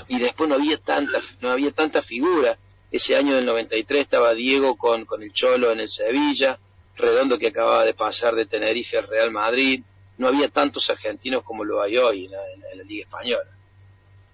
Y 0.08 0.18
después 0.18 0.48
no 0.48 0.54
había 0.54 0.78
tanta, 0.78 1.20
no 1.40 1.50
había 1.50 1.72
tanta 1.72 2.02
figura. 2.02 2.56
Ese 2.90 3.16
año 3.16 3.34
del 3.34 3.44
93 3.44 4.00
estaba 4.00 4.32
Diego 4.32 4.76
con, 4.76 5.04
con 5.04 5.22
el 5.22 5.32
Cholo 5.32 5.72
en 5.72 5.80
el 5.80 5.88
Sevilla. 5.88 6.58
Redondo 6.96 7.38
que 7.38 7.48
acababa 7.48 7.84
de 7.84 7.92
pasar 7.92 8.34
de 8.34 8.46
Tenerife 8.46 8.96
al 8.96 9.08
Real 9.08 9.30
Madrid. 9.32 9.82
No 10.16 10.28
había 10.28 10.48
tantos 10.48 10.88
argentinos 10.88 11.42
como 11.42 11.64
lo 11.64 11.82
hay 11.82 11.98
hoy 11.98 12.24
en 12.24 12.30
la, 12.30 12.84
Liga 12.84 13.04
Española. 13.04 13.50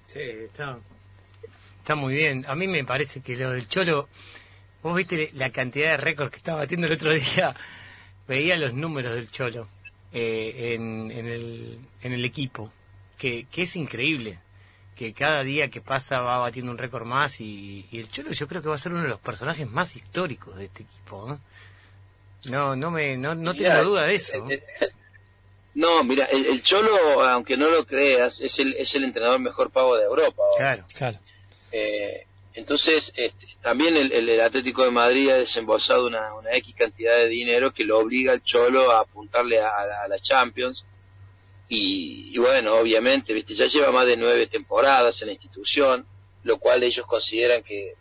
Sí, 0.07 0.21
está, 0.21 0.79
está 1.83 1.97
muy 1.97 2.15
bien. 2.15 2.45
A 2.47 2.55
mí 2.55 2.69
me 2.69 2.85
parece 2.85 3.21
que 3.21 3.37
lo 3.37 3.51
del 3.51 3.69
Cholo, 3.69 4.09
vos 4.83 4.97
viste 4.97 5.31
la 5.35 5.51
cantidad 5.51 5.91
de 5.91 5.97
récords 5.97 6.31
que 6.31 6.39
estaba 6.39 6.59
batiendo 6.59 6.87
el 6.87 6.93
otro 6.93 7.12
día, 7.12 7.55
veía 8.29 8.57
los 8.57 8.73
números 8.73 9.15
del 9.15 9.31
Cholo 9.31 9.69
eh, 10.12 10.75
en, 10.75 11.11
en, 11.11 11.27
el, 11.27 11.79
en 12.03 12.12
el 12.12 12.25
equipo, 12.25 12.73
que, 13.19 13.47
que 13.51 13.62
es 13.62 13.77
increíble 13.77 14.39
que 14.97 15.12
cada 15.12 15.43
día 15.43 15.69
que 15.69 15.81
pasa 15.81 16.21
va 16.21 16.39
batiendo 16.39 16.71
un 16.71 16.79
récord 16.79 17.05
más 17.05 17.41
y, 17.41 17.87
y, 17.91 17.99
el 17.99 18.11
Cholo 18.11 18.31
yo 18.31 18.47
creo 18.47 18.62
que 18.62 18.69
va 18.69 18.77
a 18.77 18.79
ser 18.79 18.93
uno 18.93 19.03
de 19.03 19.09
los 19.09 19.19
personajes 19.19 19.69
más 19.69 19.97
históricos 19.97 20.57
de 20.57 20.67
este 20.67 20.85
equipo. 20.85 21.39
No, 22.45 22.77
no 22.77 22.91
me, 22.91 23.17
no, 23.17 23.35
no 23.35 23.55
tengo 23.55 23.83
duda 23.83 24.05
de 24.05 24.15
eso. 24.15 24.37
Eh, 24.49 24.62
eh, 24.81 24.89
no, 25.75 26.05
mira, 26.05 26.27
el, 26.27 26.62
Cholo, 26.62 27.23
aunque 27.23 27.57
no 27.57 27.69
lo 27.69 27.85
creas, 27.87 28.41
es 28.41 28.59
el, 28.59 28.75
es 28.75 28.95
el 28.95 29.05
entrenador 29.05 29.41
mejor 29.41 29.71
pago 29.71 29.97
de 29.97 30.05
Europa. 30.05 30.43
Claro, 30.59 30.85
claro. 30.95 31.19
Eh, 31.73 32.26
entonces, 32.55 33.12
este, 33.17 33.47
también 33.62 33.97
el, 33.97 34.41
Atlético 34.41 34.85
de 34.85 34.91
Madrid 34.91 35.31
ha 35.31 35.38
desembolsado 35.38 36.07
una, 36.07 36.31
X 36.52 36.75
cantidad 36.75 37.17
de 37.17 37.29
dinero 37.29 37.73
que 37.73 37.85
lo 37.85 37.99
obliga 37.99 38.33
al 38.33 38.43
Cholo 38.43 38.91
a 38.91 39.00
apuntarle 39.00 39.59
a, 39.61 40.07
la 40.09 40.19
Champions. 40.19 40.85
Y, 41.69 42.31
y, 42.35 42.38
bueno, 42.38 42.75
obviamente, 42.75 43.33
viste, 43.33 43.55
ya 43.55 43.67
lleva 43.67 43.91
más 43.91 44.07
de 44.07 44.17
nueve 44.17 44.47
temporadas 44.49 45.21
en 45.23 45.29
la 45.29 45.33
institución, 45.33 46.07
lo 46.45 46.59
cual 46.59 46.83
ellos 46.83 47.07
consideran 47.07 47.62
que 47.62 47.95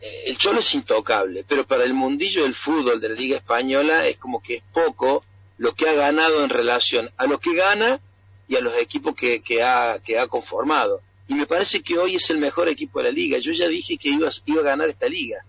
eh, 0.00 0.24
el 0.26 0.36
Cholo 0.36 0.60
es 0.60 0.74
intocable, 0.74 1.44
pero 1.48 1.66
para 1.66 1.84
el 1.84 1.94
mundillo 1.94 2.42
del 2.42 2.54
fútbol 2.54 3.00
de 3.00 3.10
la 3.10 3.14
Liga 3.14 3.36
Española 3.36 4.06
es 4.06 4.18
como 4.18 4.42
que 4.42 4.56
es 4.56 4.62
poco 4.72 5.24
lo 5.58 5.74
que 5.74 5.88
ha 5.88 5.94
ganado 5.94 6.44
en 6.44 6.50
relación 6.50 7.10
a 7.16 7.26
lo 7.26 7.38
que 7.38 7.54
gana 7.54 8.00
y 8.48 8.56
a 8.56 8.60
los 8.60 8.76
equipos 8.76 9.14
que, 9.14 9.42
que, 9.42 9.62
ha, 9.62 10.00
que 10.04 10.18
ha 10.18 10.26
conformado. 10.26 11.00
Y 11.28 11.34
me 11.34 11.46
parece 11.46 11.82
que 11.82 11.98
hoy 11.98 12.16
es 12.16 12.30
el 12.30 12.38
mejor 12.38 12.68
equipo 12.68 13.00
de 13.00 13.06
la 13.06 13.10
liga. 13.10 13.38
Yo 13.38 13.52
ya 13.52 13.66
dije 13.66 13.96
que 13.98 14.10
iba, 14.10 14.30
iba 14.44 14.60
a 14.60 14.64
ganar 14.64 14.88
esta 14.88 15.08
liga. 15.08 15.44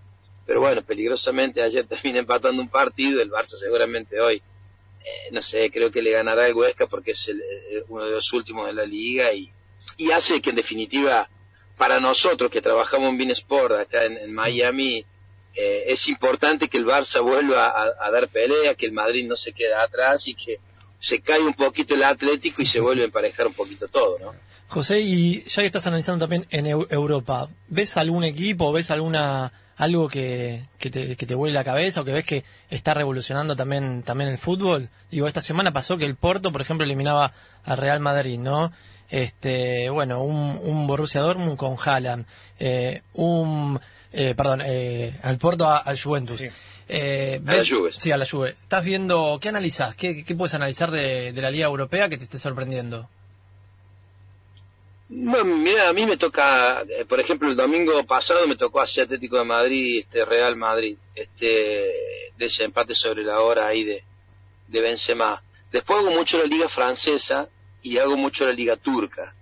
Pero 0.46 0.62
bueno, 0.62 0.82
peligrosamente 0.82 1.62
ayer 1.62 1.86
termina 1.86 2.20
empatando 2.20 2.62
un 2.62 2.70
partido, 2.70 3.22
el 3.22 3.30
Barça 3.30 3.60
seguramente 3.60 4.20
hoy, 4.20 4.38
eh, 4.38 5.32
no 5.32 5.42
sé, 5.42 5.70
creo 5.70 5.92
que 5.92 6.02
le 6.02 6.12
ganará 6.12 6.48
el 6.48 6.54
Huesca 6.54 6.88
porque 6.88 7.12
es 7.12 7.28
el, 7.28 7.42
eh, 7.42 7.84
uno 7.90 8.06
de 8.06 8.12
los 8.12 8.32
últimos 8.32 8.66
de 8.68 8.74
la 8.74 8.86
liga 8.86 9.34
y, 9.34 9.52
y 9.98 10.12
hace 10.12 10.42
que 10.42 10.52
en 10.52 10.56
definitiva 10.56 11.30
para 11.78 12.00
nosotros 12.00 12.50
que 12.50 12.62
trabajamos 12.62 13.12
en 13.12 13.32
Sport 13.32 13.74
acá 13.74 14.06
en, 14.06 14.34
Miami, 14.34 15.06
eh, 15.54 15.84
es 15.88 16.08
importante 16.08 16.68
que 16.68 16.78
el 16.78 16.86
Barça 16.86 17.22
vuelva 17.22 17.68
a, 17.68 18.12
dar 18.12 18.28
pelea, 18.30 18.74
que 18.76 18.88
el 18.88 18.94
Madrid 18.94 19.28
no 19.28 19.36
se 19.36 19.54
quede 19.54 19.76
atrás 19.76 20.28
y 20.28 20.34
que 20.34 20.58
se 21.00 21.22
cae 21.22 21.42
un 21.42 21.54
poquito 21.54 21.96
el 21.96 22.04
Atlético 22.04 22.62
y 22.62 22.66
se 22.66 22.80
vuelve 22.80 23.04
a 23.04 23.06
emparejar 23.06 23.48
un 23.48 23.54
poquito 23.54 23.88
todo, 23.88 24.18
¿no? 24.20 24.34
José, 24.70 25.00
y 25.00 25.44
ya 25.44 25.62
que 25.62 25.68
estás 25.68 25.88
analizando 25.88 26.26
también 26.26 26.46
en 26.50 26.68
Europa, 26.68 27.48
¿ves 27.70 27.96
algún 27.96 28.26
equipo, 28.26 28.74
ves 28.74 28.92
alguna 28.92 29.54
algo 29.78 30.10
que, 30.10 30.66
que, 30.80 30.90
te, 30.90 31.16
que 31.16 31.26
te 31.26 31.36
vuele 31.36 31.54
la 31.54 31.64
cabeza 31.64 32.02
o 32.02 32.06
que 32.06 32.12
ves 32.12 32.26
que 32.26 32.44
está 32.70 32.94
revolucionando 32.94 33.56
también 33.56 34.04
también 34.04 34.30
el 34.30 34.38
fútbol? 34.38 34.90
Digo, 35.10 35.28
esta 35.28 35.42
semana 35.42 35.72
pasó 35.72 35.98
que 35.98 36.06
el 36.06 36.16
Porto, 36.16 36.52
por 36.52 36.62
ejemplo, 36.62 36.86
eliminaba 36.86 37.34
al 37.64 37.78
Real 37.78 38.02
Madrid, 38.02 38.40
¿no? 38.40 38.74
este 39.10 39.90
bueno 39.90 40.24
un, 40.24 40.60
un 40.64 40.88
Borussia 40.88 41.22
Dortmund 41.22 41.58
con 41.58 41.76
Haaland 41.84 42.26
eh, 42.60 43.02
un 43.14 43.80
eh, 44.12 44.34
perdón 44.36 44.62
eh, 44.66 45.18
al 45.24 45.38
Porto 45.38 45.68
al 45.68 46.00
Juventus 46.00 46.42
eh, 46.88 47.42
a 47.46 47.56
la 47.56 47.66
Juve 47.66 47.92
sí 47.96 48.12
a 48.12 48.18
la 48.18 48.26
Juve 48.26 48.56
estás 48.62 48.84
viendo 48.84 49.40
qué 49.42 49.50
analizas 49.50 49.96
qué, 49.96 50.24
qué 50.24 50.36
puedes 50.36 50.54
analizar 50.54 50.92
de, 50.92 51.34
de 51.34 51.42
la 51.42 51.52
Liga 51.52 51.68
Europea 51.68 52.10
que 52.10 52.18
te 52.18 52.26
esté 52.26 52.40
sorprendiendo 52.40 53.10
bueno, 55.10 55.56
mira, 55.56 55.88
a 55.88 55.94
mí 55.94 56.06
me 56.06 56.18
toca, 56.18 56.82
eh, 56.82 57.06
por 57.08 57.22
ejemplo, 57.22 57.48
el 57.48 57.56
domingo 57.56 58.06
pasado 58.06 58.46
me 58.46 58.58
tocó 58.58 58.82
hacer 58.82 59.06
Atlético 59.06 59.38
de 59.38 59.46
Madrid, 59.46 60.00
este 60.02 60.26
Real 60.26 60.58
Madrid, 60.58 60.98
este 61.16 61.46
de 62.38 62.46
ese 62.46 62.66
empate 62.66 62.94
sobre 62.94 63.24
la 63.24 63.40
hora 63.40 63.68
ahí 63.68 63.86
de, 63.86 64.04
de 64.68 64.82
Benzema. 64.82 65.42
Después 65.72 66.00
hago 66.00 66.12
mucho 66.12 66.38
la 66.38 66.44
Liga 66.44 66.68
Francesa, 66.68 67.48
y 67.88 67.98
hago 67.98 68.18
mucho 68.18 68.46
la 68.46 68.52
liga 68.52 68.76
turca. 68.76 69.34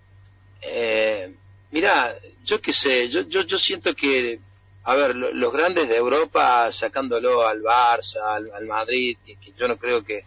Eh, 0.62 1.34
mira, 1.72 2.16
yo 2.44 2.62
qué 2.62 2.74
sé, 2.74 3.10
yo, 3.10 3.22
yo, 3.22 3.42
yo 3.42 3.58
siento 3.58 3.96
que, 3.96 4.40
a 4.88 4.94
ver, 4.96 5.16
los 5.16 5.52
grandes 5.52 5.90
de 5.90 5.98
Europa, 5.98 6.72
sacándolo 6.72 7.46
al 7.46 7.64
Barça, 7.64 8.18
al, 8.54 8.68
Madrid, 8.68 9.18
que, 9.26 9.36
yo 9.58 9.68
no 9.68 9.78
creo 9.78 10.04
que, 10.04 10.24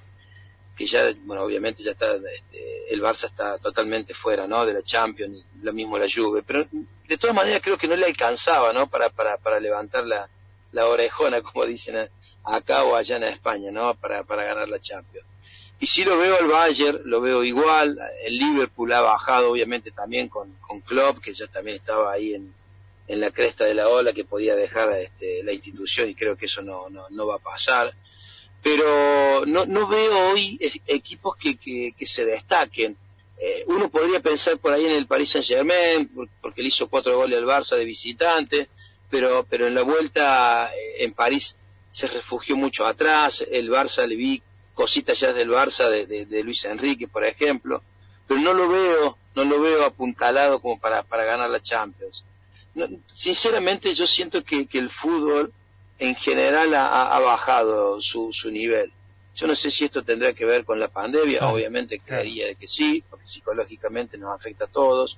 que 0.76 0.84
ya, 0.84 1.04
bueno, 1.24 1.44
obviamente 1.44 1.84
ya 1.84 1.92
está, 1.92 2.16
este, 2.16 2.92
el 2.92 3.00
Barça 3.00 3.26
está 3.26 3.58
totalmente 3.58 4.14
fuera, 4.14 4.48
¿no? 4.48 4.66
De 4.66 4.72
la 4.72 4.82
Champions, 4.82 5.44
lo 5.62 5.72
mismo 5.72 5.96
la 5.96 6.08
Juve, 6.12 6.42
pero 6.44 6.66
de 7.06 7.18
todas 7.18 7.36
maneras 7.36 7.62
creo 7.62 7.78
que 7.78 7.86
no 7.86 7.94
le 7.94 8.06
alcanzaba, 8.06 8.72
¿no? 8.72 8.88
Para, 8.88 9.10
para, 9.10 9.36
para 9.38 9.60
levantar 9.60 10.04
la, 10.04 10.28
la 10.72 10.88
orejona, 10.88 11.40
como 11.52 11.64
dicen 11.64 12.10
acá 12.42 12.82
o 12.82 12.96
allá 12.96 13.16
en 13.16 13.24
España, 13.24 13.70
¿no? 13.70 13.94
Para, 13.94 14.24
para 14.24 14.42
ganar 14.42 14.68
la 14.68 14.80
Champions. 14.80 15.26
Y 15.78 15.86
si 15.86 16.02
lo 16.02 16.18
veo 16.18 16.36
al 16.36 16.48
Bayern, 16.48 17.02
lo 17.04 17.20
veo 17.20 17.44
igual. 17.44 17.96
El 18.24 18.36
Liverpool 18.36 18.92
ha 18.92 19.02
bajado 19.02 19.52
obviamente 19.52 19.92
también 19.92 20.28
con, 20.28 20.52
con 20.54 20.80
Klopp, 20.80 21.20
que 21.20 21.32
ya 21.32 21.46
también 21.46 21.76
estaba 21.76 22.10
ahí 22.10 22.34
en, 22.34 22.52
en 23.08 23.20
la 23.20 23.30
cresta 23.30 23.64
de 23.64 23.74
la 23.74 23.88
ola, 23.88 24.12
que 24.12 24.24
podía 24.24 24.54
dejar 24.54 24.92
este, 25.00 25.42
la 25.42 25.52
institución 25.52 26.08
y 26.08 26.14
creo 26.14 26.36
que 26.36 26.46
eso 26.46 26.62
no, 26.62 26.88
no, 26.90 27.08
no 27.10 27.26
va 27.26 27.36
a 27.36 27.40
pasar. 27.40 27.92
Pero 28.62 29.44
no, 29.46 29.66
no 29.66 29.88
veo 29.88 30.30
hoy 30.30 30.58
equipos 30.86 31.36
que, 31.36 31.56
que, 31.56 31.92
que 31.96 32.06
se 32.06 32.24
destaquen. 32.24 32.96
Eh, 33.40 33.64
uno 33.68 33.88
podría 33.88 34.20
pensar 34.20 34.58
por 34.58 34.72
ahí 34.72 34.84
en 34.84 34.92
el 34.92 35.06
Paris 35.06 35.30
Saint 35.30 35.46
Germain, 35.46 36.10
porque 36.40 36.60
le 36.60 36.68
hizo 36.68 36.88
cuatro 36.88 37.16
goles 37.16 37.38
al 37.38 37.44
Barça 37.44 37.76
de 37.76 37.84
visitante, 37.84 38.68
pero, 39.08 39.46
pero 39.48 39.66
en 39.68 39.74
la 39.74 39.82
vuelta 39.82 40.72
eh, 40.74 41.04
en 41.04 41.14
París 41.14 41.56
se 41.90 42.08
refugió 42.08 42.56
mucho 42.56 42.84
atrás, 42.84 43.46
el 43.50 43.70
Barça 43.70 44.06
le 44.06 44.16
vi 44.16 44.42
cositas 44.74 45.18
ya 45.18 45.32
del 45.32 45.50
Barça 45.50 45.88
de, 45.88 46.26
de, 46.26 46.44
Luis 46.44 46.64
Enrique, 46.64 47.08
por 47.08 47.24
ejemplo, 47.24 47.82
pero 48.26 48.40
no 48.40 48.52
lo 48.52 48.68
veo, 48.68 49.18
no 49.34 49.44
lo 49.44 49.60
veo 49.60 49.84
apuntalado 49.84 50.60
como 50.60 50.78
para, 50.78 51.02
para 51.02 51.24
ganar 51.24 51.48
la 51.48 51.60
Champions. 51.60 52.24
Sinceramente 53.14 53.94
yo 53.94 54.06
siento 54.06 54.42
que, 54.42 54.66
que, 54.66 54.78
el 54.78 54.90
fútbol 54.90 55.52
en 55.98 56.14
general 56.14 56.74
ha, 56.74 57.16
ha 57.16 57.20
bajado 57.20 58.00
su, 58.00 58.32
su 58.32 58.50
nivel. 58.50 58.92
Yo 59.34 59.46
no 59.46 59.54
sé 59.54 59.70
si 59.70 59.84
esto 59.84 60.02
tendrá 60.02 60.32
que 60.32 60.44
ver 60.44 60.64
con 60.64 60.80
la 60.80 60.88
pandemia, 60.88 61.46
obviamente 61.48 62.00
creería 62.00 62.54
que 62.54 62.66
sí, 62.66 63.04
porque 63.08 63.28
psicológicamente 63.28 64.18
nos 64.18 64.34
afecta 64.34 64.64
a 64.64 64.68
todos, 64.68 65.16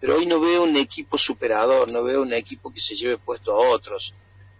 pero 0.00 0.16
hoy 0.16 0.26
no 0.26 0.40
veo 0.40 0.62
un 0.62 0.76
equipo 0.76 1.18
superador, 1.18 1.92
no 1.92 2.02
veo 2.02 2.22
un 2.22 2.32
equipo 2.32 2.72
que 2.72 2.80
se 2.80 2.94
lleve 2.94 3.18
puesto 3.18 3.52
a 3.52 3.68
otros. 3.68 4.14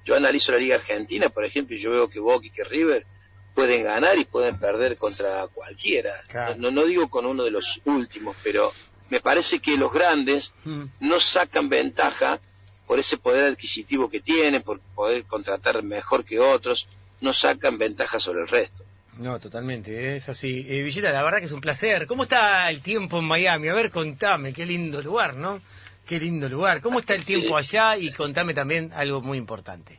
Yo 0.04 0.14
analizo 0.14 0.52
la 0.52 0.58
Liga 0.58 0.76
Argentina, 0.76 1.28
por 1.28 1.44
ejemplo, 1.44 1.74
y 1.74 1.80
yo 1.80 1.90
veo 1.90 2.08
que 2.08 2.18
Boca 2.18 2.46
y 2.46 2.50
que 2.50 2.64
River 2.64 3.06
pueden 3.54 3.84
ganar 3.84 4.18
y 4.18 4.24
pueden 4.24 4.58
perder 4.58 4.96
contra 4.96 5.46
cualquiera. 5.48 6.22
No, 6.58 6.70
no 6.70 6.84
digo 6.84 7.08
con 7.08 7.26
uno 7.26 7.44
de 7.44 7.50
los 7.50 7.80
últimos, 7.84 8.36
pero 8.42 8.72
me 9.10 9.20
parece 9.20 9.60
que 9.60 9.76
los 9.76 9.92
grandes 9.92 10.52
hmm. 10.64 10.84
no 11.00 11.20
sacan 11.20 11.68
ventaja 11.68 12.40
por 12.86 12.98
ese 12.98 13.18
poder 13.18 13.52
adquisitivo 13.52 14.08
que 14.08 14.20
tienen, 14.20 14.62
por 14.62 14.80
poder 14.94 15.24
contratar 15.24 15.82
mejor 15.82 16.24
que 16.24 16.38
otros, 16.40 16.88
no 17.20 17.32
sacan 17.32 17.78
ventaja 17.78 18.18
sobre 18.18 18.42
el 18.42 18.48
resto. 18.48 18.82
No, 19.18 19.38
totalmente, 19.40 20.16
es 20.16 20.28
así. 20.28 20.64
Eh, 20.68 20.82
Villita, 20.82 21.10
la 21.10 21.22
verdad 21.22 21.40
que 21.40 21.46
es 21.46 21.52
un 21.52 21.60
placer. 21.60 22.06
¿Cómo 22.06 22.22
está 22.22 22.70
el 22.70 22.80
tiempo 22.80 23.18
en 23.18 23.24
Miami? 23.24 23.68
A 23.68 23.74
ver, 23.74 23.90
contame, 23.90 24.52
qué 24.52 24.64
lindo 24.64 25.02
lugar, 25.02 25.36
¿no? 25.36 25.60
Qué 26.06 26.18
lindo 26.20 26.48
lugar. 26.48 26.80
¿Cómo 26.80 27.00
está 27.00 27.14
el 27.14 27.24
tiempo 27.24 27.56
allá? 27.56 27.96
Y 27.96 28.12
contame 28.12 28.54
también 28.54 28.90
algo 28.94 29.20
muy 29.20 29.36
importante. 29.36 29.98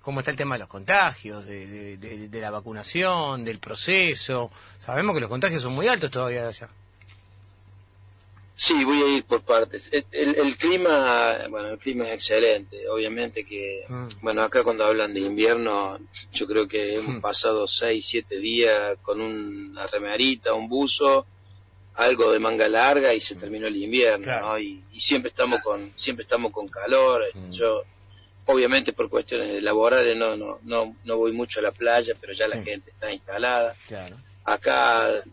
¿Cómo 0.00 0.20
está 0.20 0.30
el 0.30 0.36
tema 0.36 0.54
de 0.54 0.60
los 0.60 0.68
contagios, 0.68 1.44
de, 1.46 1.96
de 1.98 2.40
la 2.40 2.50
vacunación, 2.50 3.44
del 3.44 3.58
proceso? 3.58 4.50
Sabemos 4.78 5.14
que 5.14 5.20
los 5.20 5.30
contagios 5.30 5.62
son 5.62 5.72
muy 5.72 5.88
altos 5.88 6.10
todavía 6.10 6.46
allá. 6.46 6.68
Sí, 8.56 8.84
voy 8.84 9.02
a 9.02 9.08
ir 9.16 9.24
por 9.24 9.42
partes. 9.42 9.90
El, 10.12 10.56
clima, 10.56 11.38
bueno, 11.50 11.70
el 11.70 11.78
clima 11.78 12.06
es 12.08 12.14
excelente. 12.14 12.88
Obviamente 12.88 13.44
que, 13.44 13.84
mm. 13.88 14.08
bueno, 14.22 14.42
acá 14.42 14.62
cuando 14.62 14.84
hablan 14.84 15.12
de 15.12 15.20
invierno, 15.20 15.98
yo 16.32 16.46
creo 16.46 16.68
que 16.68 16.94
hemos 16.94 17.16
mm. 17.16 17.20
pasado 17.20 17.66
seis, 17.66 18.06
siete 18.08 18.38
días 18.38 18.96
con 19.02 19.20
una 19.20 19.88
remerita, 19.88 20.54
un 20.54 20.68
buzo, 20.68 21.26
algo 21.94 22.32
de 22.32 22.38
manga 22.38 22.68
larga 22.68 23.12
y 23.12 23.20
se 23.20 23.34
mm. 23.34 23.38
terminó 23.38 23.66
el 23.66 23.76
invierno, 23.76 24.40
¿no? 24.40 24.58
Y, 24.58 24.84
siempre 24.98 25.30
estamos 25.30 25.60
con, 25.60 25.92
siempre 25.96 26.22
estamos 26.22 26.52
con 26.52 26.68
calor. 26.68 27.24
Yo, 27.50 27.82
obviamente 28.46 28.92
por 28.92 29.10
cuestiones 29.10 29.60
laborales 29.64 30.16
no, 30.16 30.36
no, 30.36 30.60
no, 30.62 30.94
no 31.02 31.16
voy 31.16 31.32
mucho 31.32 31.58
a 31.58 31.64
la 31.64 31.72
playa, 31.72 32.14
pero 32.20 32.32
ya 32.32 32.46
la 32.46 32.62
gente 32.62 32.92
está 32.92 33.12
instalada. 33.12 33.74
Acá 34.44 35.24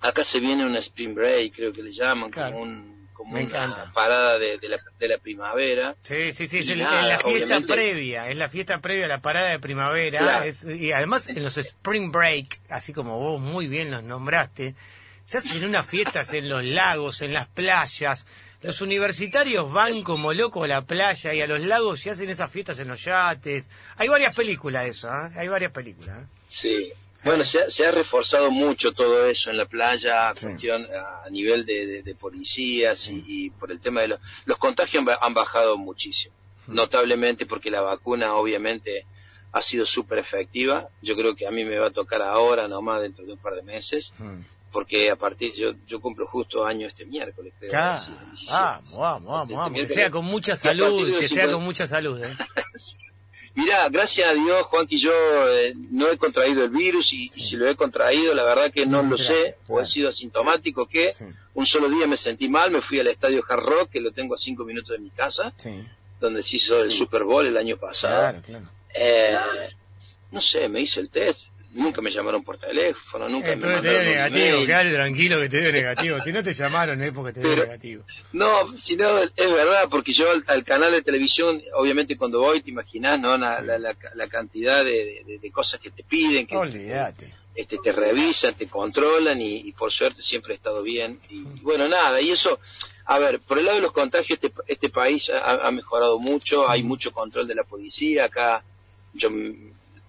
Acá 0.00 0.22
se 0.24 0.38
viene 0.38 0.64
una 0.64 0.78
spring 0.78 1.14
break, 1.14 1.54
creo 1.56 1.72
que 1.72 1.82
le 1.82 1.90
llaman, 1.90 2.30
como, 2.30 2.60
un, 2.60 3.08
como 3.12 3.36
una 3.36 3.92
parada 3.92 4.38
de, 4.38 4.58
la, 4.68 4.78
de, 4.98 5.08
la, 5.08 5.18
primavera. 5.18 5.96
Sí, 6.02 6.30
sí, 6.30 6.46
sí, 6.46 6.58
es 6.58 6.76
la 6.76 7.18
fiesta 7.18 7.60
previa, 7.62 8.28
es 8.28 8.36
la 8.36 8.48
fiesta 8.48 8.80
previa 8.80 9.06
a 9.06 9.08
la 9.08 9.20
parada 9.20 9.50
de 9.50 9.58
primavera. 9.58 10.44
y 10.66 10.92
además 10.92 11.28
en 11.28 11.42
los 11.42 11.58
spring 11.58 12.12
break, 12.12 12.60
así 12.68 12.92
como 12.92 13.18
vos 13.18 13.40
muy 13.40 13.66
bien 13.66 13.90
los 13.90 14.04
nombraste, 14.04 14.76
se 15.24 15.38
hacen 15.38 15.64
unas 15.64 15.84
fiestas 15.86 16.32
en 16.32 16.48
los 16.48 16.64
lagos, 16.64 17.20
en 17.20 17.34
las 17.34 17.48
playas. 17.48 18.26
Los 18.62 18.80
universitarios 18.80 19.70
van 19.70 20.02
como 20.02 20.32
locos 20.32 20.64
a 20.64 20.68
la 20.68 20.86
playa 20.86 21.34
y 21.34 21.42
a 21.42 21.46
los 21.46 21.60
lagos 21.60 22.06
y 22.06 22.08
hacen 22.08 22.30
esas 22.30 22.50
fiestas 22.50 22.78
en 22.78 22.88
los 22.88 23.04
yates. 23.04 23.68
Hay 23.96 24.08
varias 24.08 24.34
películas 24.34 24.84
de 24.84 24.90
eso, 24.90 25.08
¿eh? 25.08 25.30
hay 25.36 25.48
varias 25.48 25.70
películas. 25.70 26.22
¿eh? 26.22 26.26
Sí, 26.48 26.92
bueno, 27.28 27.44
se 27.44 27.86
ha, 27.86 27.90
reforzado 27.90 28.50
mucho 28.50 28.92
todo 28.92 29.26
eso 29.26 29.50
en 29.50 29.56
la 29.56 29.66
playa, 29.66 30.32
cuestión 30.40 30.86
a 30.92 31.28
nivel 31.30 31.64
de, 31.64 32.16
policías 32.18 33.08
y, 33.08 33.50
por 33.50 33.70
el 33.70 33.80
tema 33.80 34.00
de 34.02 34.08
los, 34.08 34.20
los 34.46 34.58
contagios 34.58 35.04
han 35.20 35.34
bajado 35.34 35.76
muchísimo, 35.76 36.34
notablemente 36.66 37.46
porque 37.46 37.70
la 37.70 37.82
vacuna 37.82 38.34
obviamente 38.34 39.06
ha 39.52 39.62
sido 39.62 39.86
súper 39.86 40.18
efectiva. 40.18 40.88
Yo 41.02 41.16
creo 41.16 41.34
que 41.34 41.46
a 41.46 41.50
mí 41.50 41.64
me 41.64 41.78
va 41.78 41.88
a 41.88 41.92
tocar 41.92 42.22
ahora, 42.22 42.68
nomás 42.68 43.02
dentro 43.02 43.24
de 43.24 43.32
un 43.32 43.38
par 43.38 43.54
de 43.54 43.62
meses, 43.62 44.12
porque 44.72 45.10
a 45.10 45.16
partir, 45.16 45.52
yo, 45.54 45.72
yo 45.86 46.00
cumplo 46.00 46.26
justo 46.26 46.64
año 46.64 46.86
este 46.86 47.06
miércoles, 47.06 47.54
creo. 47.58 47.72
Ah, 47.74 48.80
vamos, 48.94 49.24
vamos, 49.24 49.56
vamos. 49.56 49.78
Que 49.78 49.86
sea 49.86 50.10
con 50.10 50.24
mucha 50.24 50.56
salud, 50.56 51.18
que 51.18 51.28
sea 51.28 51.50
con 51.50 51.62
mucha 51.62 51.86
salud. 51.86 52.22
¿eh? 52.22 52.36
Mirá, 53.58 53.88
gracias 53.88 54.28
a 54.28 54.34
Dios, 54.34 54.62
Juan, 54.66 54.86
que 54.86 55.00
yo 55.00 55.10
eh, 55.10 55.74
no 55.90 56.08
he 56.08 56.16
contraído 56.16 56.62
el 56.62 56.70
virus 56.70 57.12
y, 57.12 57.28
si 57.30 57.56
lo 57.56 57.68
he 57.68 57.74
contraído, 57.74 58.32
la 58.32 58.44
verdad 58.44 58.70
que 58.70 58.86
no 58.86 59.02
lo 59.02 59.18
sé, 59.18 59.56
o 59.66 59.80
he 59.80 59.84
sido 59.84 60.10
asintomático, 60.10 60.86
que 60.86 61.10
un 61.54 61.66
solo 61.66 61.88
día 61.88 62.06
me 62.06 62.16
sentí 62.16 62.48
mal, 62.48 62.70
me 62.70 62.80
fui 62.82 63.00
al 63.00 63.08
estadio 63.08 63.42
Hard 63.48 63.64
Rock, 63.64 63.90
que 63.90 64.00
lo 64.00 64.12
tengo 64.12 64.34
a 64.34 64.38
cinco 64.38 64.64
minutos 64.64 64.90
de 64.90 65.02
mi 65.02 65.10
casa, 65.10 65.52
donde 66.20 66.44
se 66.44 66.56
hizo 66.56 66.78
el 66.84 66.92
Super 66.92 67.24
Bowl 67.24 67.44
el 67.44 67.56
año 67.56 67.78
pasado. 67.78 68.40
Eh, 68.94 69.36
no 70.30 70.40
sé, 70.40 70.68
me 70.68 70.82
hice 70.82 71.00
el 71.00 71.10
test, 71.10 71.48
nunca 71.72 72.00
me 72.00 72.10
llamaron 72.10 72.42
por 72.42 72.58
teléfono, 72.58 73.28
nunca 73.28 73.48
me 73.48 73.56
mandaron 73.56 73.82
te 73.82 73.90
dio 73.90 74.02
negativo, 74.02 74.66
quédate 74.66 74.92
tranquilo 74.92 75.40
que 75.40 75.48
te 75.48 75.60
dio 75.60 75.72
negativo. 75.72 76.20
Si 76.20 76.32
no 76.32 76.42
te 76.42 76.54
llamaron 76.54 77.02
es 77.02 77.12
porque 77.12 77.32
te 77.32 77.40
dio 77.40 77.56
negativo. 77.56 78.04
No, 78.32 78.76
si 78.76 78.96
no, 78.96 79.18
es 79.18 79.32
verdad, 79.36 79.88
porque 79.90 80.12
yo 80.12 80.26
al, 80.46 80.64
canal 80.64 80.92
de 80.92 81.02
televisión, 81.02 81.60
obviamente 81.74 82.16
cuando 82.16 82.40
voy 82.40 82.62
te 82.62 82.70
imaginas, 82.70 83.20
¿no? 83.20 83.36
La, 83.36 83.60
la, 83.60 84.28
cantidad 84.28 84.84
de, 84.84 85.38
de, 85.40 85.50
cosas 85.50 85.80
que 85.80 85.90
te 85.90 86.02
piden, 86.04 86.46
que 86.46 86.56
Olvídate. 86.56 87.34
Este, 87.54 87.78
te 87.82 87.92
revisan, 87.92 88.54
te 88.54 88.68
controlan 88.68 89.40
y, 89.40 89.72
por 89.72 89.90
suerte 89.90 90.22
siempre 90.22 90.52
he 90.52 90.56
estado 90.56 90.82
bien. 90.82 91.18
Y, 91.28 91.42
bueno, 91.62 91.88
nada, 91.88 92.20
y 92.20 92.30
eso, 92.30 92.60
a 93.04 93.18
ver, 93.18 93.40
por 93.40 93.58
el 93.58 93.64
lado 93.64 93.78
de 93.78 93.82
los 93.82 93.92
contagios, 93.92 94.38
este, 94.40 94.52
este 94.66 94.90
país 94.90 95.28
ha, 95.30 95.66
ha 95.66 95.70
mejorado 95.72 96.18
mucho, 96.20 96.68
hay 96.70 96.82
mucho 96.82 97.10
control 97.10 97.48
de 97.48 97.56
la 97.56 97.64
policía, 97.64 98.26
acá 98.26 98.62
yo 99.14 99.30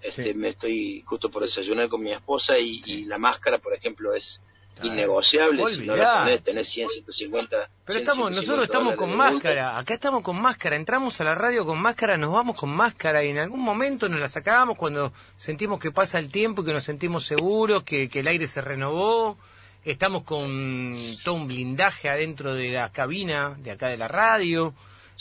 este, 0.01 0.33
me 0.33 0.49
estoy 0.49 1.01
justo 1.05 1.29
por 1.29 1.43
desayunar 1.43 1.89
con 1.89 2.01
mi 2.01 2.12
esposa 2.12 2.57
y, 2.57 3.03
la 3.05 3.17
máscara, 3.17 3.57
por 3.57 3.73
ejemplo, 3.73 4.13
es 4.13 4.41
innegociable. 4.81 5.63
Si 5.73 5.85
no 5.85 5.95
la 5.95 6.19
pones, 6.19 6.43
tenés 6.43 6.69
100, 6.69 6.89
150. 6.89 7.69
Pero 7.85 7.99
estamos, 7.99 8.31
nosotros 8.31 8.63
estamos 8.63 8.95
con 8.95 9.15
máscara. 9.15 9.77
Acá 9.77 9.93
estamos 9.93 10.23
con 10.23 10.41
máscara. 10.41 10.75
Entramos 10.75 11.19
a 11.19 11.23
la 11.25 11.35
radio 11.35 11.65
con 11.65 11.81
máscara, 11.81 12.17
nos 12.17 12.31
vamos 12.31 12.55
con 12.55 12.69
máscara 12.69 13.23
y 13.23 13.29
en 13.29 13.39
algún 13.39 13.62
momento 13.62 14.07
nos 14.07 14.19
la 14.19 14.29
sacábamos 14.29 14.77
cuando 14.77 15.12
sentimos 15.38 15.79
que 15.79 15.91
pasa 15.91 16.17
el 16.19 16.31
tiempo, 16.31 16.63
que 16.63 16.71
nos 16.71 16.83
sentimos 16.83 17.25
seguros, 17.25 17.83
que, 17.83 18.07
que 18.09 18.21
el 18.21 18.27
aire 18.27 18.47
se 18.47 18.62
renovó. 18.62 19.38
Estamos 19.83 20.23
con 20.23 21.17
todo 21.23 21.35
un 21.35 21.47
blindaje 21.47 22.09
adentro 22.09 22.53
de 22.53 22.69
la 22.69 22.91
cabina 22.91 23.55
de 23.59 23.71
acá 23.71 23.89
de 23.89 23.97
la 23.97 24.07
radio. 24.07 24.73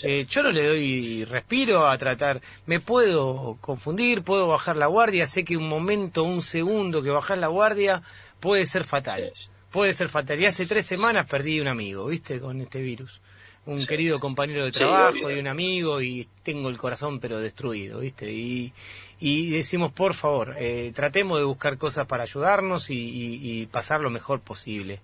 Eh, 0.03 0.27
yo 0.31 0.43
no 0.43 0.53
le 0.53 0.67
doy 0.67 1.25
respiro 1.25 1.87
a 1.87 1.99
tratar. 1.99 2.41
Me 2.67 2.81
puedo 2.81 3.59
confundir, 3.61 4.23
puedo 4.23 4.47
bajar 4.47 4.77
la 4.77 4.87
guardia. 4.87 5.27
Sé 5.27 5.45
que 5.45 5.57
un 5.57 5.69
momento, 5.69 6.23
un 6.23 6.41
segundo 6.41 7.03
que 7.03 7.11
bajar 7.11 7.39
la 7.39 7.49
guardia 7.49 8.03
puede 8.41 8.67
ser 8.67 8.85
fatal. 8.85 9.33
Puede 9.71 9.93
ser 9.95 10.09
fatal. 10.09 10.41
Y 10.41 10.47
hace 10.47 10.67
tres 10.67 10.87
semanas 10.87 11.27
perdí 11.27 11.61
un 11.61 11.69
amigo, 11.69 12.07
¿viste? 12.07 12.41
Con 12.41 12.61
este 12.61 12.81
virus. 12.81 13.21
Un 13.67 13.87
querido 13.87 14.19
compañero 14.19 14.65
de 14.65 14.73
trabajo 14.73 15.31
y 15.31 15.39
un 15.39 15.47
amigo 15.47 16.01
y 16.01 16.27
tengo 16.43 16.71
el 16.71 16.79
corazón 16.79 17.21
pero 17.21 17.39
destruido, 17.39 17.99
¿viste? 17.99 18.33
Y, 18.33 18.73
y 19.21 19.51
decimos, 19.51 19.93
por 19.93 20.15
favor, 20.15 20.55
eh, 20.59 20.91
tratemos 20.95 21.39
de 21.39 21.45
buscar 21.45 21.77
cosas 21.77 22.07
para 22.07 22.23
ayudarnos 22.23 22.89
y, 22.89 22.95
y, 22.95 23.67
pasar 23.67 24.01
lo 24.01 24.09
mejor 24.09 24.41
posible. 24.41 25.01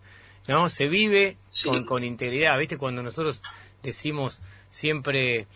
¿No? 0.46 0.68
Se 0.68 0.88
vive 0.88 1.36
con, 1.62 1.84
con 1.84 2.04
integridad, 2.04 2.58
¿viste? 2.58 2.78
Cuando 2.78 3.02
nosotros 3.02 3.42
decimos 3.82 4.40
siempre 4.74 5.46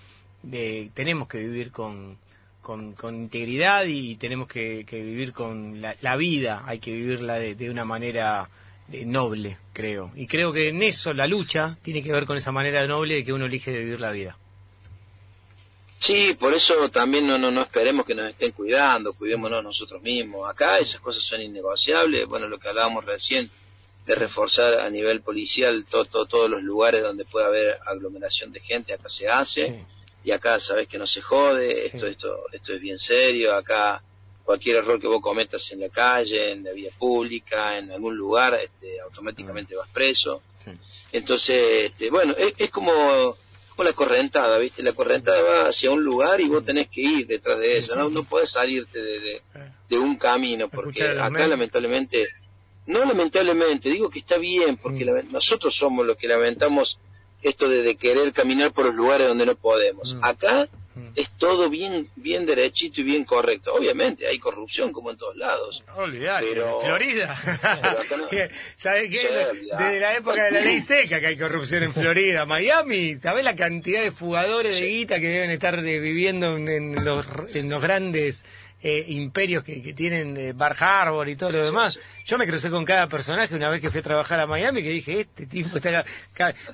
tenemos 0.95 1.29
que 1.29 1.39
vivir 1.39 1.73
con, 1.73 2.17
con, 2.63 2.95
integridad 3.15 3.85
y 3.87 4.17
tenemos 4.17 4.47
que, 4.47 4.85
vivir 4.91 5.33
con 5.33 5.81
la, 5.81 6.17
vida, 6.17 6.63
hay 6.67 6.79
que 6.79 6.93
vivirla 6.93 7.39
de, 7.39 7.71
una 7.71 7.85
manera 7.85 8.49
eh, 8.93 9.05
noble, 9.05 9.59
creo. 9.73 10.13
Y 10.15 10.27
creo 10.27 10.53
que 10.53 10.69
en 10.69 10.83
eso 10.83 11.13
la 11.13 11.27
lucha 11.27 11.77
tiene 11.83 12.03
que 12.03 12.13
ver 12.13 12.27
con 12.27 12.37
esa 12.37 12.53
manera 12.53 12.87
noble 12.87 13.17
de 13.17 13.25
que 13.25 13.33
uno 13.33 13.47
elige 13.47 13.73
de 13.73 13.85
vivir 13.85 14.01
la 14.01 14.13
vida. 14.13 14.39
Sí, 15.99 16.37
por 16.39 16.55
eso 16.55 16.89
también 16.91 17.27
no, 17.27 17.37
no, 17.39 17.51
no 17.51 17.63
esperemos 17.63 18.07
que 18.07 18.15
nos 18.15 18.31
estén 18.31 18.53
cuidando, 18.53 19.13
cuidémonos 19.15 19.65
nosotros 19.65 20.01
mismos. 20.01 20.49
Acá 20.49 20.79
esas 20.79 21.01
cosas 21.01 21.25
son 21.25 21.43
innegociables, 21.43 22.27
bueno, 22.29 22.47
lo 22.47 22.59
que 22.59 22.69
hablábamos 22.69 23.05
recién, 23.05 23.51
de 24.09 24.15
reforzar 24.15 24.81
a 24.81 24.89
nivel 24.89 25.21
policial 25.21 25.85
todos 25.85 26.49
los 26.49 26.63
lugares 26.63 27.03
donde 27.03 27.27
pueda 27.27 27.47
haber 27.47 27.77
aglomeración 27.87 28.51
de 28.51 28.61
gente, 28.61 28.95
acá 28.95 29.07
se 29.11 29.29
hace, 29.29 29.85
y 30.25 30.31
acá 30.31 30.59
sabes 30.59 30.89
que 30.89 30.97
no 30.97 31.07
se 31.07 31.21
jode, 31.21 31.85
esto, 31.85 32.07
esto, 32.07 32.47
esto 32.51 32.73
es 32.73 32.81
bien 32.81 32.99
serio, 32.99 33.55
acá 33.55 34.03
cualquier 34.45 34.77
error 34.77 34.99
que 34.99 35.07
vos 35.07 35.21
cometas 35.21 35.71
en 35.73 35.81
la 35.81 35.91
calle, 35.91 36.53
en 36.53 36.65
la 36.65 36.73
vía 36.73 36.91
pública, 36.99 37.77
en 37.77 37.93
algún 37.93 38.17
lugar, 38.17 38.55
este, 38.55 38.99
automáticamente 38.99 39.77
vas 39.77 39.91
preso. 39.91 40.41
Entonces, 41.13 41.91
este, 41.91 42.09
bueno, 42.09 42.35
es, 42.37 42.71
como 42.71 43.37
como 43.69 43.85
la 43.85 43.93
correntada, 43.93 44.59
¿viste? 44.59 44.83
La 44.83 44.95
correntada 44.95 45.41
va 45.43 45.69
hacia 45.69 45.91
un 45.91 46.03
lugar 46.03 46.41
y 46.41 46.49
vos 46.49 46.65
tenés 46.65 46.89
que 46.89 47.03
ir 47.03 47.27
detrás 47.27 47.59
de 47.59 47.77
eso, 47.77 47.95
no, 47.95 48.09
no 48.09 48.25
puedes 48.25 48.51
salirte 48.51 49.01
de, 49.01 49.41
de, 49.89 49.99
un 49.99 50.17
camino, 50.17 50.69
porque 50.69 51.07
acá 51.07 51.47
lamentablemente, 51.47 52.27
no 52.89 53.05
lamentablemente, 53.05 53.89
digo 53.89 54.11
que 54.11 54.19
está 54.19 54.39
bien, 54.39 54.77
porque 54.77 55.05
mm. 55.05 55.33
nosotros 55.33 55.77
somos 55.77 56.05
los 56.05 56.17
que 56.17 56.29
lamentamos 56.29 56.99
esto 57.43 57.69
de, 57.69 57.97
querer 57.97 58.33
caminar 58.33 58.73
por 58.73 58.87
los 58.87 58.95
lugares 58.95 59.29
donde 59.29 59.47
no 59.47 59.55
podemos. 59.55 60.13
Mm. 60.13 60.25
Acá 60.25 60.69
Mm. 60.99 61.13
es 61.15 61.31
todo 61.39 61.71
bien 61.71 62.09
bien 62.17 62.45
derechito 62.45 63.01
y 63.01 63.05
bien 63.05 63.25
correcto. 63.25 63.75
Obviamente 63.75 64.27
hay 64.27 64.39
corrupción 64.39 64.93
como 64.93 65.11
en 65.11 65.17
todos 65.17 65.37
lados. 65.37 65.85
pero... 66.41 66.81
Florida. 66.81 67.37
¿Sabes 68.77 69.11
qué? 69.11 69.29
Desde 69.79 70.01
la 70.01 70.17
época 70.17 70.45
de 70.45 70.51
la 70.51 70.61
ley 70.61 70.81
seca 70.81 71.21
que 71.21 71.29
hay 71.29 71.37
corrupción 71.37 71.85
en 71.85 71.93
Florida. 71.93 72.47
Miami, 72.47 73.17
¿sabes 73.17 73.45
la 73.45 73.55
cantidad 73.55 74.03
de 74.03 74.11
fugadores 74.11 74.81
de 74.81 74.87
guita 74.87 75.21
que 75.21 75.29
deben 75.29 75.51
estar 75.51 75.79
eh, 75.79 76.01
viviendo 76.01 76.57
en, 76.57 77.05
los, 77.05 77.27
en 77.55 77.71
los 77.71 77.81
grandes 77.81 78.45
eh, 78.81 79.05
imperios 79.09 79.65
que, 79.65 79.83
que 79.83 79.93
tienen 79.93 80.35
de 80.35 80.53
Bar 80.53 80.77
Harbor 80.79 81.29
y 81.29 81.37
todo 81.37 81.51
lo 81.51 81.65
demás. 81.65 81.99
Yo 82.29 82.37
me 82.37 82.47
crucé 82.47 82.69
con 82.69 82.85
cada 82.85 83.09
personaje 83.09 83.55
una 83.55 83.71
vez 83.71 83.81
que 83.81 83.91
fui 83.91 84.01
a 84.01 84.03
trabajar 84.03 84.39
a 84.39 84.47
Miami 84.47 84.83
que 84.83 84.91
dije, 84.91 85.21
este 85.21 85.47
tipo 85.47 85.79
está 85.79 86.05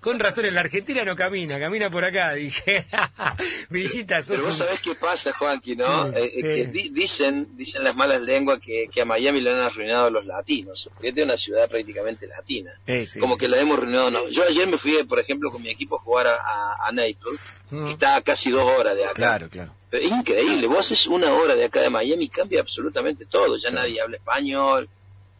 con 0.01 0.19
razón 0.19 0.47
en 0.47 0.55
la 0.55 0.62
Argentina 0.62 1.05
no 1.05 1.14
camina, 1.14 1.61
camina 1.61 1.88
por 1.90 2.05
acá. 2.05 2.33
Dije, 2.35 2.87
visita. 3.71 4.21
Pero 4.27 4.47
vos 4.47 4.59
sabés 4.59 4.81
qué 4.81 4.97
pasa, 4.97 5.33
Juanqui, 5.33 5.77
¿no? 5.77 6.09
Eh, 6.09 6.25
eh, 6.25 6.43
que 6.43 6.90
dicen, 6.90 7.57
dicen 7.57 7.85
las 7.85 7.95
malas 7.95 8.21
lenguas 8.21 8.59
que, 8.59 8.87
que 8.93 9.03
a 9.03 9.05
Miami 9.05 9.40
lo 9.43 9.51
han 9.53 9.61
arruinado 9.61 10.11
los 10.11 10.27
latinos, 10.27 10.90
porque 10.93 11.11
es 11.11 11.17
una 11.19 11.37
ciudad 11.37 11.69
prácticamente 11.69 12.27
latina. 12.27 12.73
Como 13.21 13.38
que 13.38 13.47
la 13.47 13.61
hemos 13.61 13.79
arruinado. 13.79 14.11
No. 14.11 14.29
Yo 14.31 14.43
ayer 14.43 14.67
me 14.67 14.77
fui, 14.77 15.05
por 15.05 15.21
ejemplo, 15.21 15.53
con 15.53 15.62
mi 15.62 15.71
equipo 15.71 15.99
a 15.99 16.01
jugar 16.01 16.27
a, 16.27 16.85
a, 16.85 16.90
Naples, 16.90 17.61
mm. 17.71 17.90
está 17.90 18.17
a 18.17 18.23
casi 18.23 18.51
dos 18.51 18.64
horas 18.64 18.97
de 18.97 19.05
acá. 19.05 19.14
Claro, 19.14 19.49
claro 19.49 19.73
es 19.93 20.11
increíble, 20.11 20.67
vos 20.67 20.81
haces 20.81 21.07
una 21.07 21.33
hora 21.33 21.55
de 21.55 21.67
acá 21.67 21.81
de 21.81 21.88
Miami 21.88 22.25
y 22.25 22.29
cambia 22.29 22.61
absolutamente 22.61 23.27
todo, 23.27 23.57
ya 23.57 23.71
nadie 23.71 24.01
habla 24.01 24.17
español, 24.17 24.88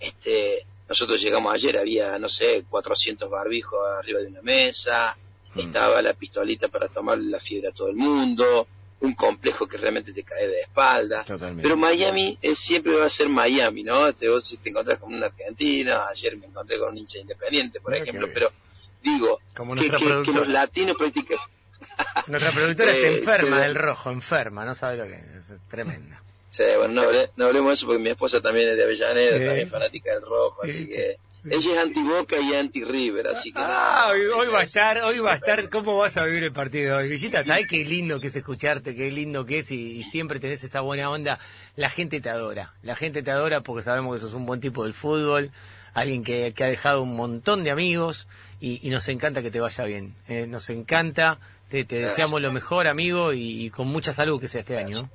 este, 0.07 0.67
nosotros 0.89 1.21
llegamos 1.21 1.55
ayer, 1.55 1.79
había, 1.79 2.19
no 2.19 2.29
sé, 2.29 2.65
400 2.69 3.29
barbijos 3.31 3.79
arriba 3.99 4.21
de 4.21 4.29
una 4.29 4.43
mesa, 4.43 5.17
mm. 5.55 5.61
estaba 5.61 6.03
la 6.03 6.15
pistolita 6.15 6.69
para 6.69 6.89
tomar 6.89 7.19
la 7.19 7.41
fiebre 7.41 7.69
a 7.69 7.73
todo 7.73 7.89
el 7.89 7.97
mundo, 7.97 8.67
un 9.01 9.15
complejo 9.15 9.67
que 9.67 9.77
realmente 9.77 10.13
te 10.13 10.23
cae 10.23 10.47
de 10.47 10.61
espalda. 10.63 11.25
Pero 11.61 11.77
Miami 11.77 12.39
es, 12.41 12.59
siempre 12.59 12.95
va 12.95 13.07
a 13.07 13.11
ser 13.11 13.29
Miami, 13.29 13.83
¿no? 13.83 14.13
Te, 14.13 14.29
vos 14.29 14.57
te 14.63 14.71
encontrás 14.71 14.99
con 14.99 15.13
un 15.13 15.23
argentino, 15.23 16.05
ayer 16.07 16.37
me 16.37 16.47
encontré 16.47 16.79
con 16.79 16.91
un 16.91 16.99
hincha 16.99 17.19
independiente, 17.19 17.81
por 17.81 17.95
ejemplo, 17.95 18.29
pero 18.33 18.51
digo, 19.03 19.41
que, 19.55 19.91
que, 19.91 20.33
los 20.33 20.49
latinos 20.49 20.97
prácticamente 20.97 21.55
nuestra 22.27 22.53
productora 22.53 22.93
es 22.93 22.99
eh, 23.05 23.19
enferma 23.19 23.61
del 23.61 23.75
rojo, 23.75 24.11
enferma, 24.11 24.65
no 24.65 24.75
sabe 24.75 24.97
lo 24.97 25.07
que 25.07 25.15
es, 25.15 25.51
es 25.51 25.61
tremenda. 25.69 26.23
Sí, 26.55 26.63
bueno, 26.77 27.03
no, 27.37 27.47
hablemos 27.47 27.71
de 27.71 27.75
eso 27.75 27.87
porque 27.87 28.01
mi 28.01 28.11
esposa 28.11 28.41
también 28.41 28.69
es 28.69 28.77
de 28.77 28.85
Avellaneda, 28.85 29.45
también 29.45 29.69
fanática 29.69 30.13
del 30.13 30.23
rojo, 30.23 30.63
así 30.63 30.87
que 30.87 31.17
ella 31.51 31.73
es 31.73 31.79
anti-Boca 31.79 32.39
y 32.39 32.55
anti-River, 32.55 33.27
así 33.27 33.53
que... 33.53 33.59
Ah, 33.61 34.13
hoy, 34.13 34.47
va 34.47 34.61
a 34.61 34.63
estar, 34.63 35.03
hoy 35.03 35.19
va 35.19 35.33
a 35.33 35.35
estar, 35.35 35.69
¿cómo 35.69 35.97
vas 35.97 36.17
a 36.17 36.25
vivir 36.25 36.45
el 36.45 36.53
partido 36.53 36.99
hoy? 36.99 37.09
Visita, 37.09 37.45
¿sabes 37.45 37.67
qué 37.69 37.85
lindo 37.85 38.21
que 38.21 38.29
es 38.29 38.37
escucharte, 38.37 38.95
qué 38.95 39.11
lindo 39.11 39.45
que 39.45 39.59
es 39.59 39.71
y, 39.73 40.05
siempre 40.05 40.39
tenés 40.39 40.63
esta 40.63 40.81
buena 40.81 41.11
onda? 41.11 41.41
La 41.75 41.91
gente 41.91 42.21
te 42.21 42.31
adora, 42.31 42.73
la 42.83 42.95
gente 42.95 43.25
te 43.25 43.33
adora 43.33 43.63
porque 43.63 43.83
sabemos 43.83 44.15
que 44.15 44.21
sos 44.21 44.35
un 44.35 44.47
buen 44.47 44.61
tipo 44.61 44.85
del 44.85 44.95
fútbol, 44.95 45.51
alguien 45.93 46.23
que, 46.23 46.55
ha 46.57 46.67
dejado 46.67 47.03
un 47.03 47.17
montón 47.17 47.65
de 47.65 47.73
amigos 47.73 48.29
y, 48.61 48.89
nos 48.91 49.09
encanta 49.09 49.43
que 49.43 49.51
te 49.51 49.59
vaya 49.59 49.83
bien, 49.87 50.15
eh, 50.29 50.47
nos 50.47 50.71
encanta 50.71 51.41
te, 51.69 51.85
deseamos 51.85 52.41
lo 52.41 52.53
mejor, 52.53 52.87
amigo, 52.87 53.33
y, 53.33 53.71
con 53.71 53.89
mucha 53.89 54.15
salud 54.15 54.41
que 54.41 54.47
sea 54.47 54.61
este 54.61 54.79
año. 54.79 55.11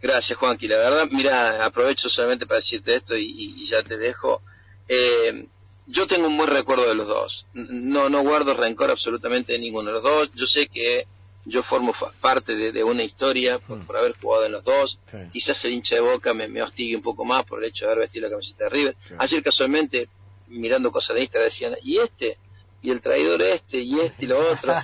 Gracias, 0.00 0.38
Juanqui. 0.38 0.68
La 0.68 0.78
verdad, 0.78 1.08
mira, 1.10 1.64
aprovecho 1.64 2.08
solamente 2.08 2.46
para 2.46 2.60
decirte 2.60 2.96
esto 2.96 3.16
y, 3.16 3.66
ya 3.68 3.82
te 3.82 3.96
dejo. 3.96 4.42
Eh, 4.88 5.46
yo 5.86 6.06
tengo 6.06 6.28
un 6.28 6.36
buen 6.36 6.50
recuerdo 6.50 6.88
de 6.88 6.94
los 6.94 7.08
dos. 7.08 7.46
No, 7.54 8.08
no 8.08 8.22
guardo 8.22 8.54
rencor 8.54 8.90
absolutamente 8.90 9.52
de 9.54 9.58
ninguno 9.58 9.88
de 9.88 9.94
los 9.94 10.02
dos. 10.02 10.30
Yo 10.34 10.46
sé 10.46 10.68
que 10.68 11.06
yo 11.44 11.62
formo 11.62 11.94
parte 12.20 12.54
de, 12.54 12.84
una 12.84 13.02
historia 13.02 13.58
mm. 13.58 13.86
por, 13.86 13.96
haber 13.96 14.14
jugado 14.20 14.44
en 14.44 14.52
los 14.52 14.64
dos. 14.64 14.98
Quizás 15.32 15.64
el 15.64 15.72
hincha 15.72 15.96
de 15.96 16.02
Boca 16.02 16.34
me, 16.34 16.46
me, 16.46 16.62
hostigue 16.62 16.94
un 16.94 17.02
poco 17.02 17.24
más 17.24 17.44
por 17.46 17.62
el 17.62 17.70
hecho 17.70 17.86
de 17.86 17.92
haber 17.92 18.04
vestido 18.04 18.26
la 18.26 18.32
camiseta 18.32 18.64
de 18.64 18.70
River. 18.70 18.96
Ayer 19.18 19.42
casualmente, 19.42 20.08
mirando 20.48 20.92
cosas 20.92 21.16
de 21.16 21.22
Instagram, 21.22 21.50
decían, 21.50 21.76
¿y 21.82 21.98
este? 21.98 22.38
y 22.80 22.90
el 22.90 23.00
traidor 23.00 23.42
este 23.42 23.78
y 23.78 23.98
este 24.00 24.24
y 24.24 24.28
lo 24.28 24.50
otro. 24.50 24.74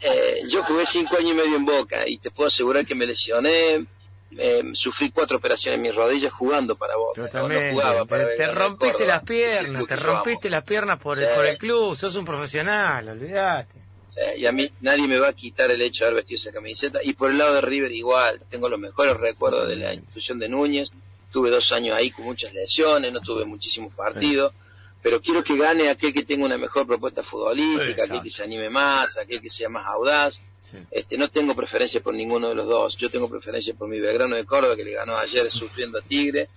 Eh, 0.00 0.42
yo 0.48 0.62
jugué 0.64 0.84
cinco 0.84 1.16
años 1.16 1.30
y 1.30 1.34
medio 1.34 1.56
en 1.56 1.64
Boca 1.64 2.06
y 2.06 2.18
te 2.18 2.30
puedo 2.30 2.48
asegurar 2.48 2.84
que 2.84 2.94
me 2.94 3.06
lesioné, 3.06 3.86
eh, 4.38 4.62
sufrí 4.72 5.10
cuatro 5.10 5.36
operaciones 5.36 5.78
en 5.78 5.82
mis 5.82 5.94
rodillas 5.94 6.32
jugando 6.32 6.76
para 6.76 6.96
Boca. 6.96 7.28
te, 7.28 8.46
rompiste 8.46 9.06
las 9.06 9.22
piernas, 9.22 9.86
te 9.86 9.96
rompiste 9.96 10.50
las 10.50 10.62
piernas 10.64 10.98
por, 10.98 11.22
el, 11.22 11.34
por 11.34 11.46
el 11.46 11.58
club, 11.58 11.96
sos 11.96 12.16
un 12.16 12.24
profesional, 12.24 13.08
olvidate. 13.08 13.78
y 14.36 14.46
a 14.46 14.52
mí 14.52 14.70
nadie 14.80 15.06
me 15.06 15.18
va 15.18 15.28
a 15.28 15.32
quitar 15.32 15.70
el 15.70 15.80
hecho 15.82 16.04
de 16.04 16.10
haber 16.10 16.22
vestido 16.22 16.36
esa 16.36 16.52
camiseta. 16.52 17.00
Y 17.02 17.14
por 17.14 17.30
el 17.30 17.38
lado 17.38 17.54
de 17.54 17.60
River 17.60 17.92
igual, 17.92 18.40
tengo 18.50 18.68
los 18.68 18.78
mejores 18.78 19.16
recuerdos 19.16 19.68
de 19.68 19.76
la 19.76 19.94
institución 19.94 20.38
de 20.38 20.48
Núñez. 20.48 20.90
Tuve 21.30 21.50
dos 21.50 21.72
años 21.72 21.96
ahí 21.96 22.10
con 22.10 22.24
muchas 22.24 22.52
lesiones, 22.52 23.12
no 23.12 23.20
tuve 23.20 23.44
muchísimos 23.44 23.92
partidos 23.94 24.52
pero 25.04 25.20
quiero 25.20 25.44
que 25.44 25.54
gane 25.54 25.90
aquel 25.90 26.14
que 26.14 26.24
tenga 26.24 26.46
una 26.46 26.56
mejor 26.56 26.86
propuesta 26.86 27.22
futbolística, 27.22 28.04
aquel 28.04 28.22
que 28.22 28.30
se 28.30 28.42
anime 28.42 28.70
más, 28.70 29.18
aquel 29.18 29.38
que 29.42 29.50
sea 29.50 29.68
más 29.68 29.84
audaz. 29.86 30.40
Este, 30.90 31.16
no 31.16 31.28
tengo 31.28 31.54
preferencia 31.54 32.00
por 32.00 32.14
ninguno 32.14 32.48
de 32.48 32.54
los 32.54 32.66
dos. 32.66 32.96
Yo 32.96 33.10
tengo 33.10 33.28
preferencia 33.28 33.74
por 33.74 33.88
mi 33.88 34.00
Belgrano 34.00 34.36
de 34.36 34.44
Córdoba, 34.44 34.76
que 34.76 34.84
le 34.84 34.92
ganó 34.92 35.16
ayer 35.16 35.50
sufriendo 35.50 35.98
a 35.98 36.02
Tigre. 36.02 36.48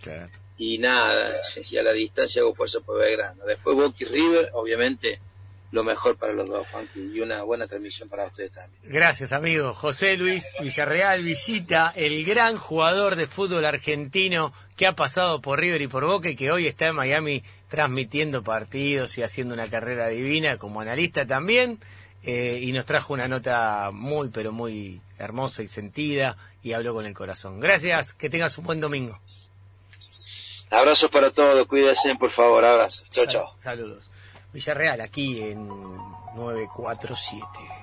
Y 0.57 0.79
nada, 0.79 1.41
si 1.43 1.77
a 1.77 1.83
la 1.83 1.93
distancia 1.93 2.41
hago 2.41 2.55
fuerza 2.55 2.79
por 2.79 2.99
Belgrano. 2.99 3.45
Después 3.45 3.75
Boca 3.75 3.97
y 3.99 4.05
River, 4.05 4.49
obviamente, 4.53 5.19
lo 5.71 5.83
mejor 5.83 6.17
para 6.17 6.33
los 6.33 6.47
dos, 6.47 6.65
y 6.95 7.19
una 7.19 7.43
buena 7.43 7.67
transmisión 7.67 8.07
para 8.07 8.25
ustedes 8.25 8.53
también. 8.53 8.81
Gracias, 8.85 9.33
amigo. 9.33 9.73
José 9.73 10.15
Luis 10.15 10.45
Villarreal 10.61 11.23
visita 11.23 11.91
el 11.95 12.23
gran 12.23 12.55
jugador 12.55 13.15
de 13.15 13.27
fútbol 13.27 13.65
argentino 13.65 14.53
que 14.77 14.87
ha 14.87 14.93
pasado 14.93 15.41
por 15.41 15.59
River 15.59 15.81
y 15.81 15.87
por 15.87 16.05
Boca 16.05 16.29
y 16.29 16.35
que 16.35 16.51
hoy 16.51 16.67
está 16.67 16.87
en 16.87 16.95
Miami 16.95 17.43
transmitiendo 17.67 18.43
partidos 18.43 19.17
y 19.17 19.23
haciendo 19.23 19.53
una 19.53 19.69
carrera 19.69 20.07
divina 20.07 20.57
como 20.57 20.79
analista 20.79 21.27
también. 21.27 21.79
Eh, 22.29 22.59
y 22.61 22.73
nos 22.73 22.85
trajo 22.85 23.13
una 23.13 23.29
nota 23.29 23.89
muy, 23.93 24.27
pero 24.27 24.51
muy 24.51 24.99
hermosa 25.17 25.63
y 25.63 25.67
sentida 25.67 26.35
y 26.61 26.73
habló 26.73 26.93
con 26.93 27.05
el 27.05 27.13
corazón. 27.13 27.61
Gracias, 27.61 28.11
que 28.11 28.29
tengas 28.29 28.57
un 28.57 28.65
buen 28.65 28.81
domingo. 28.81 29.17
Abrazos 30.69 31.09
para 31.09 31.31
todos, 31.31 31.65
cuídense 31.67 32.13
por 32.15 32.31
favor, 32.31 32.65
abrazos. 32.65 33.09
Chao, 33.11 33.25
chao. 33.27 33.53
Saludos. 33.57 34.11
Villarreal, 34.51 34.99
aquí 34.99 35.41
en 35.41 35.69
947. 36.35 37.76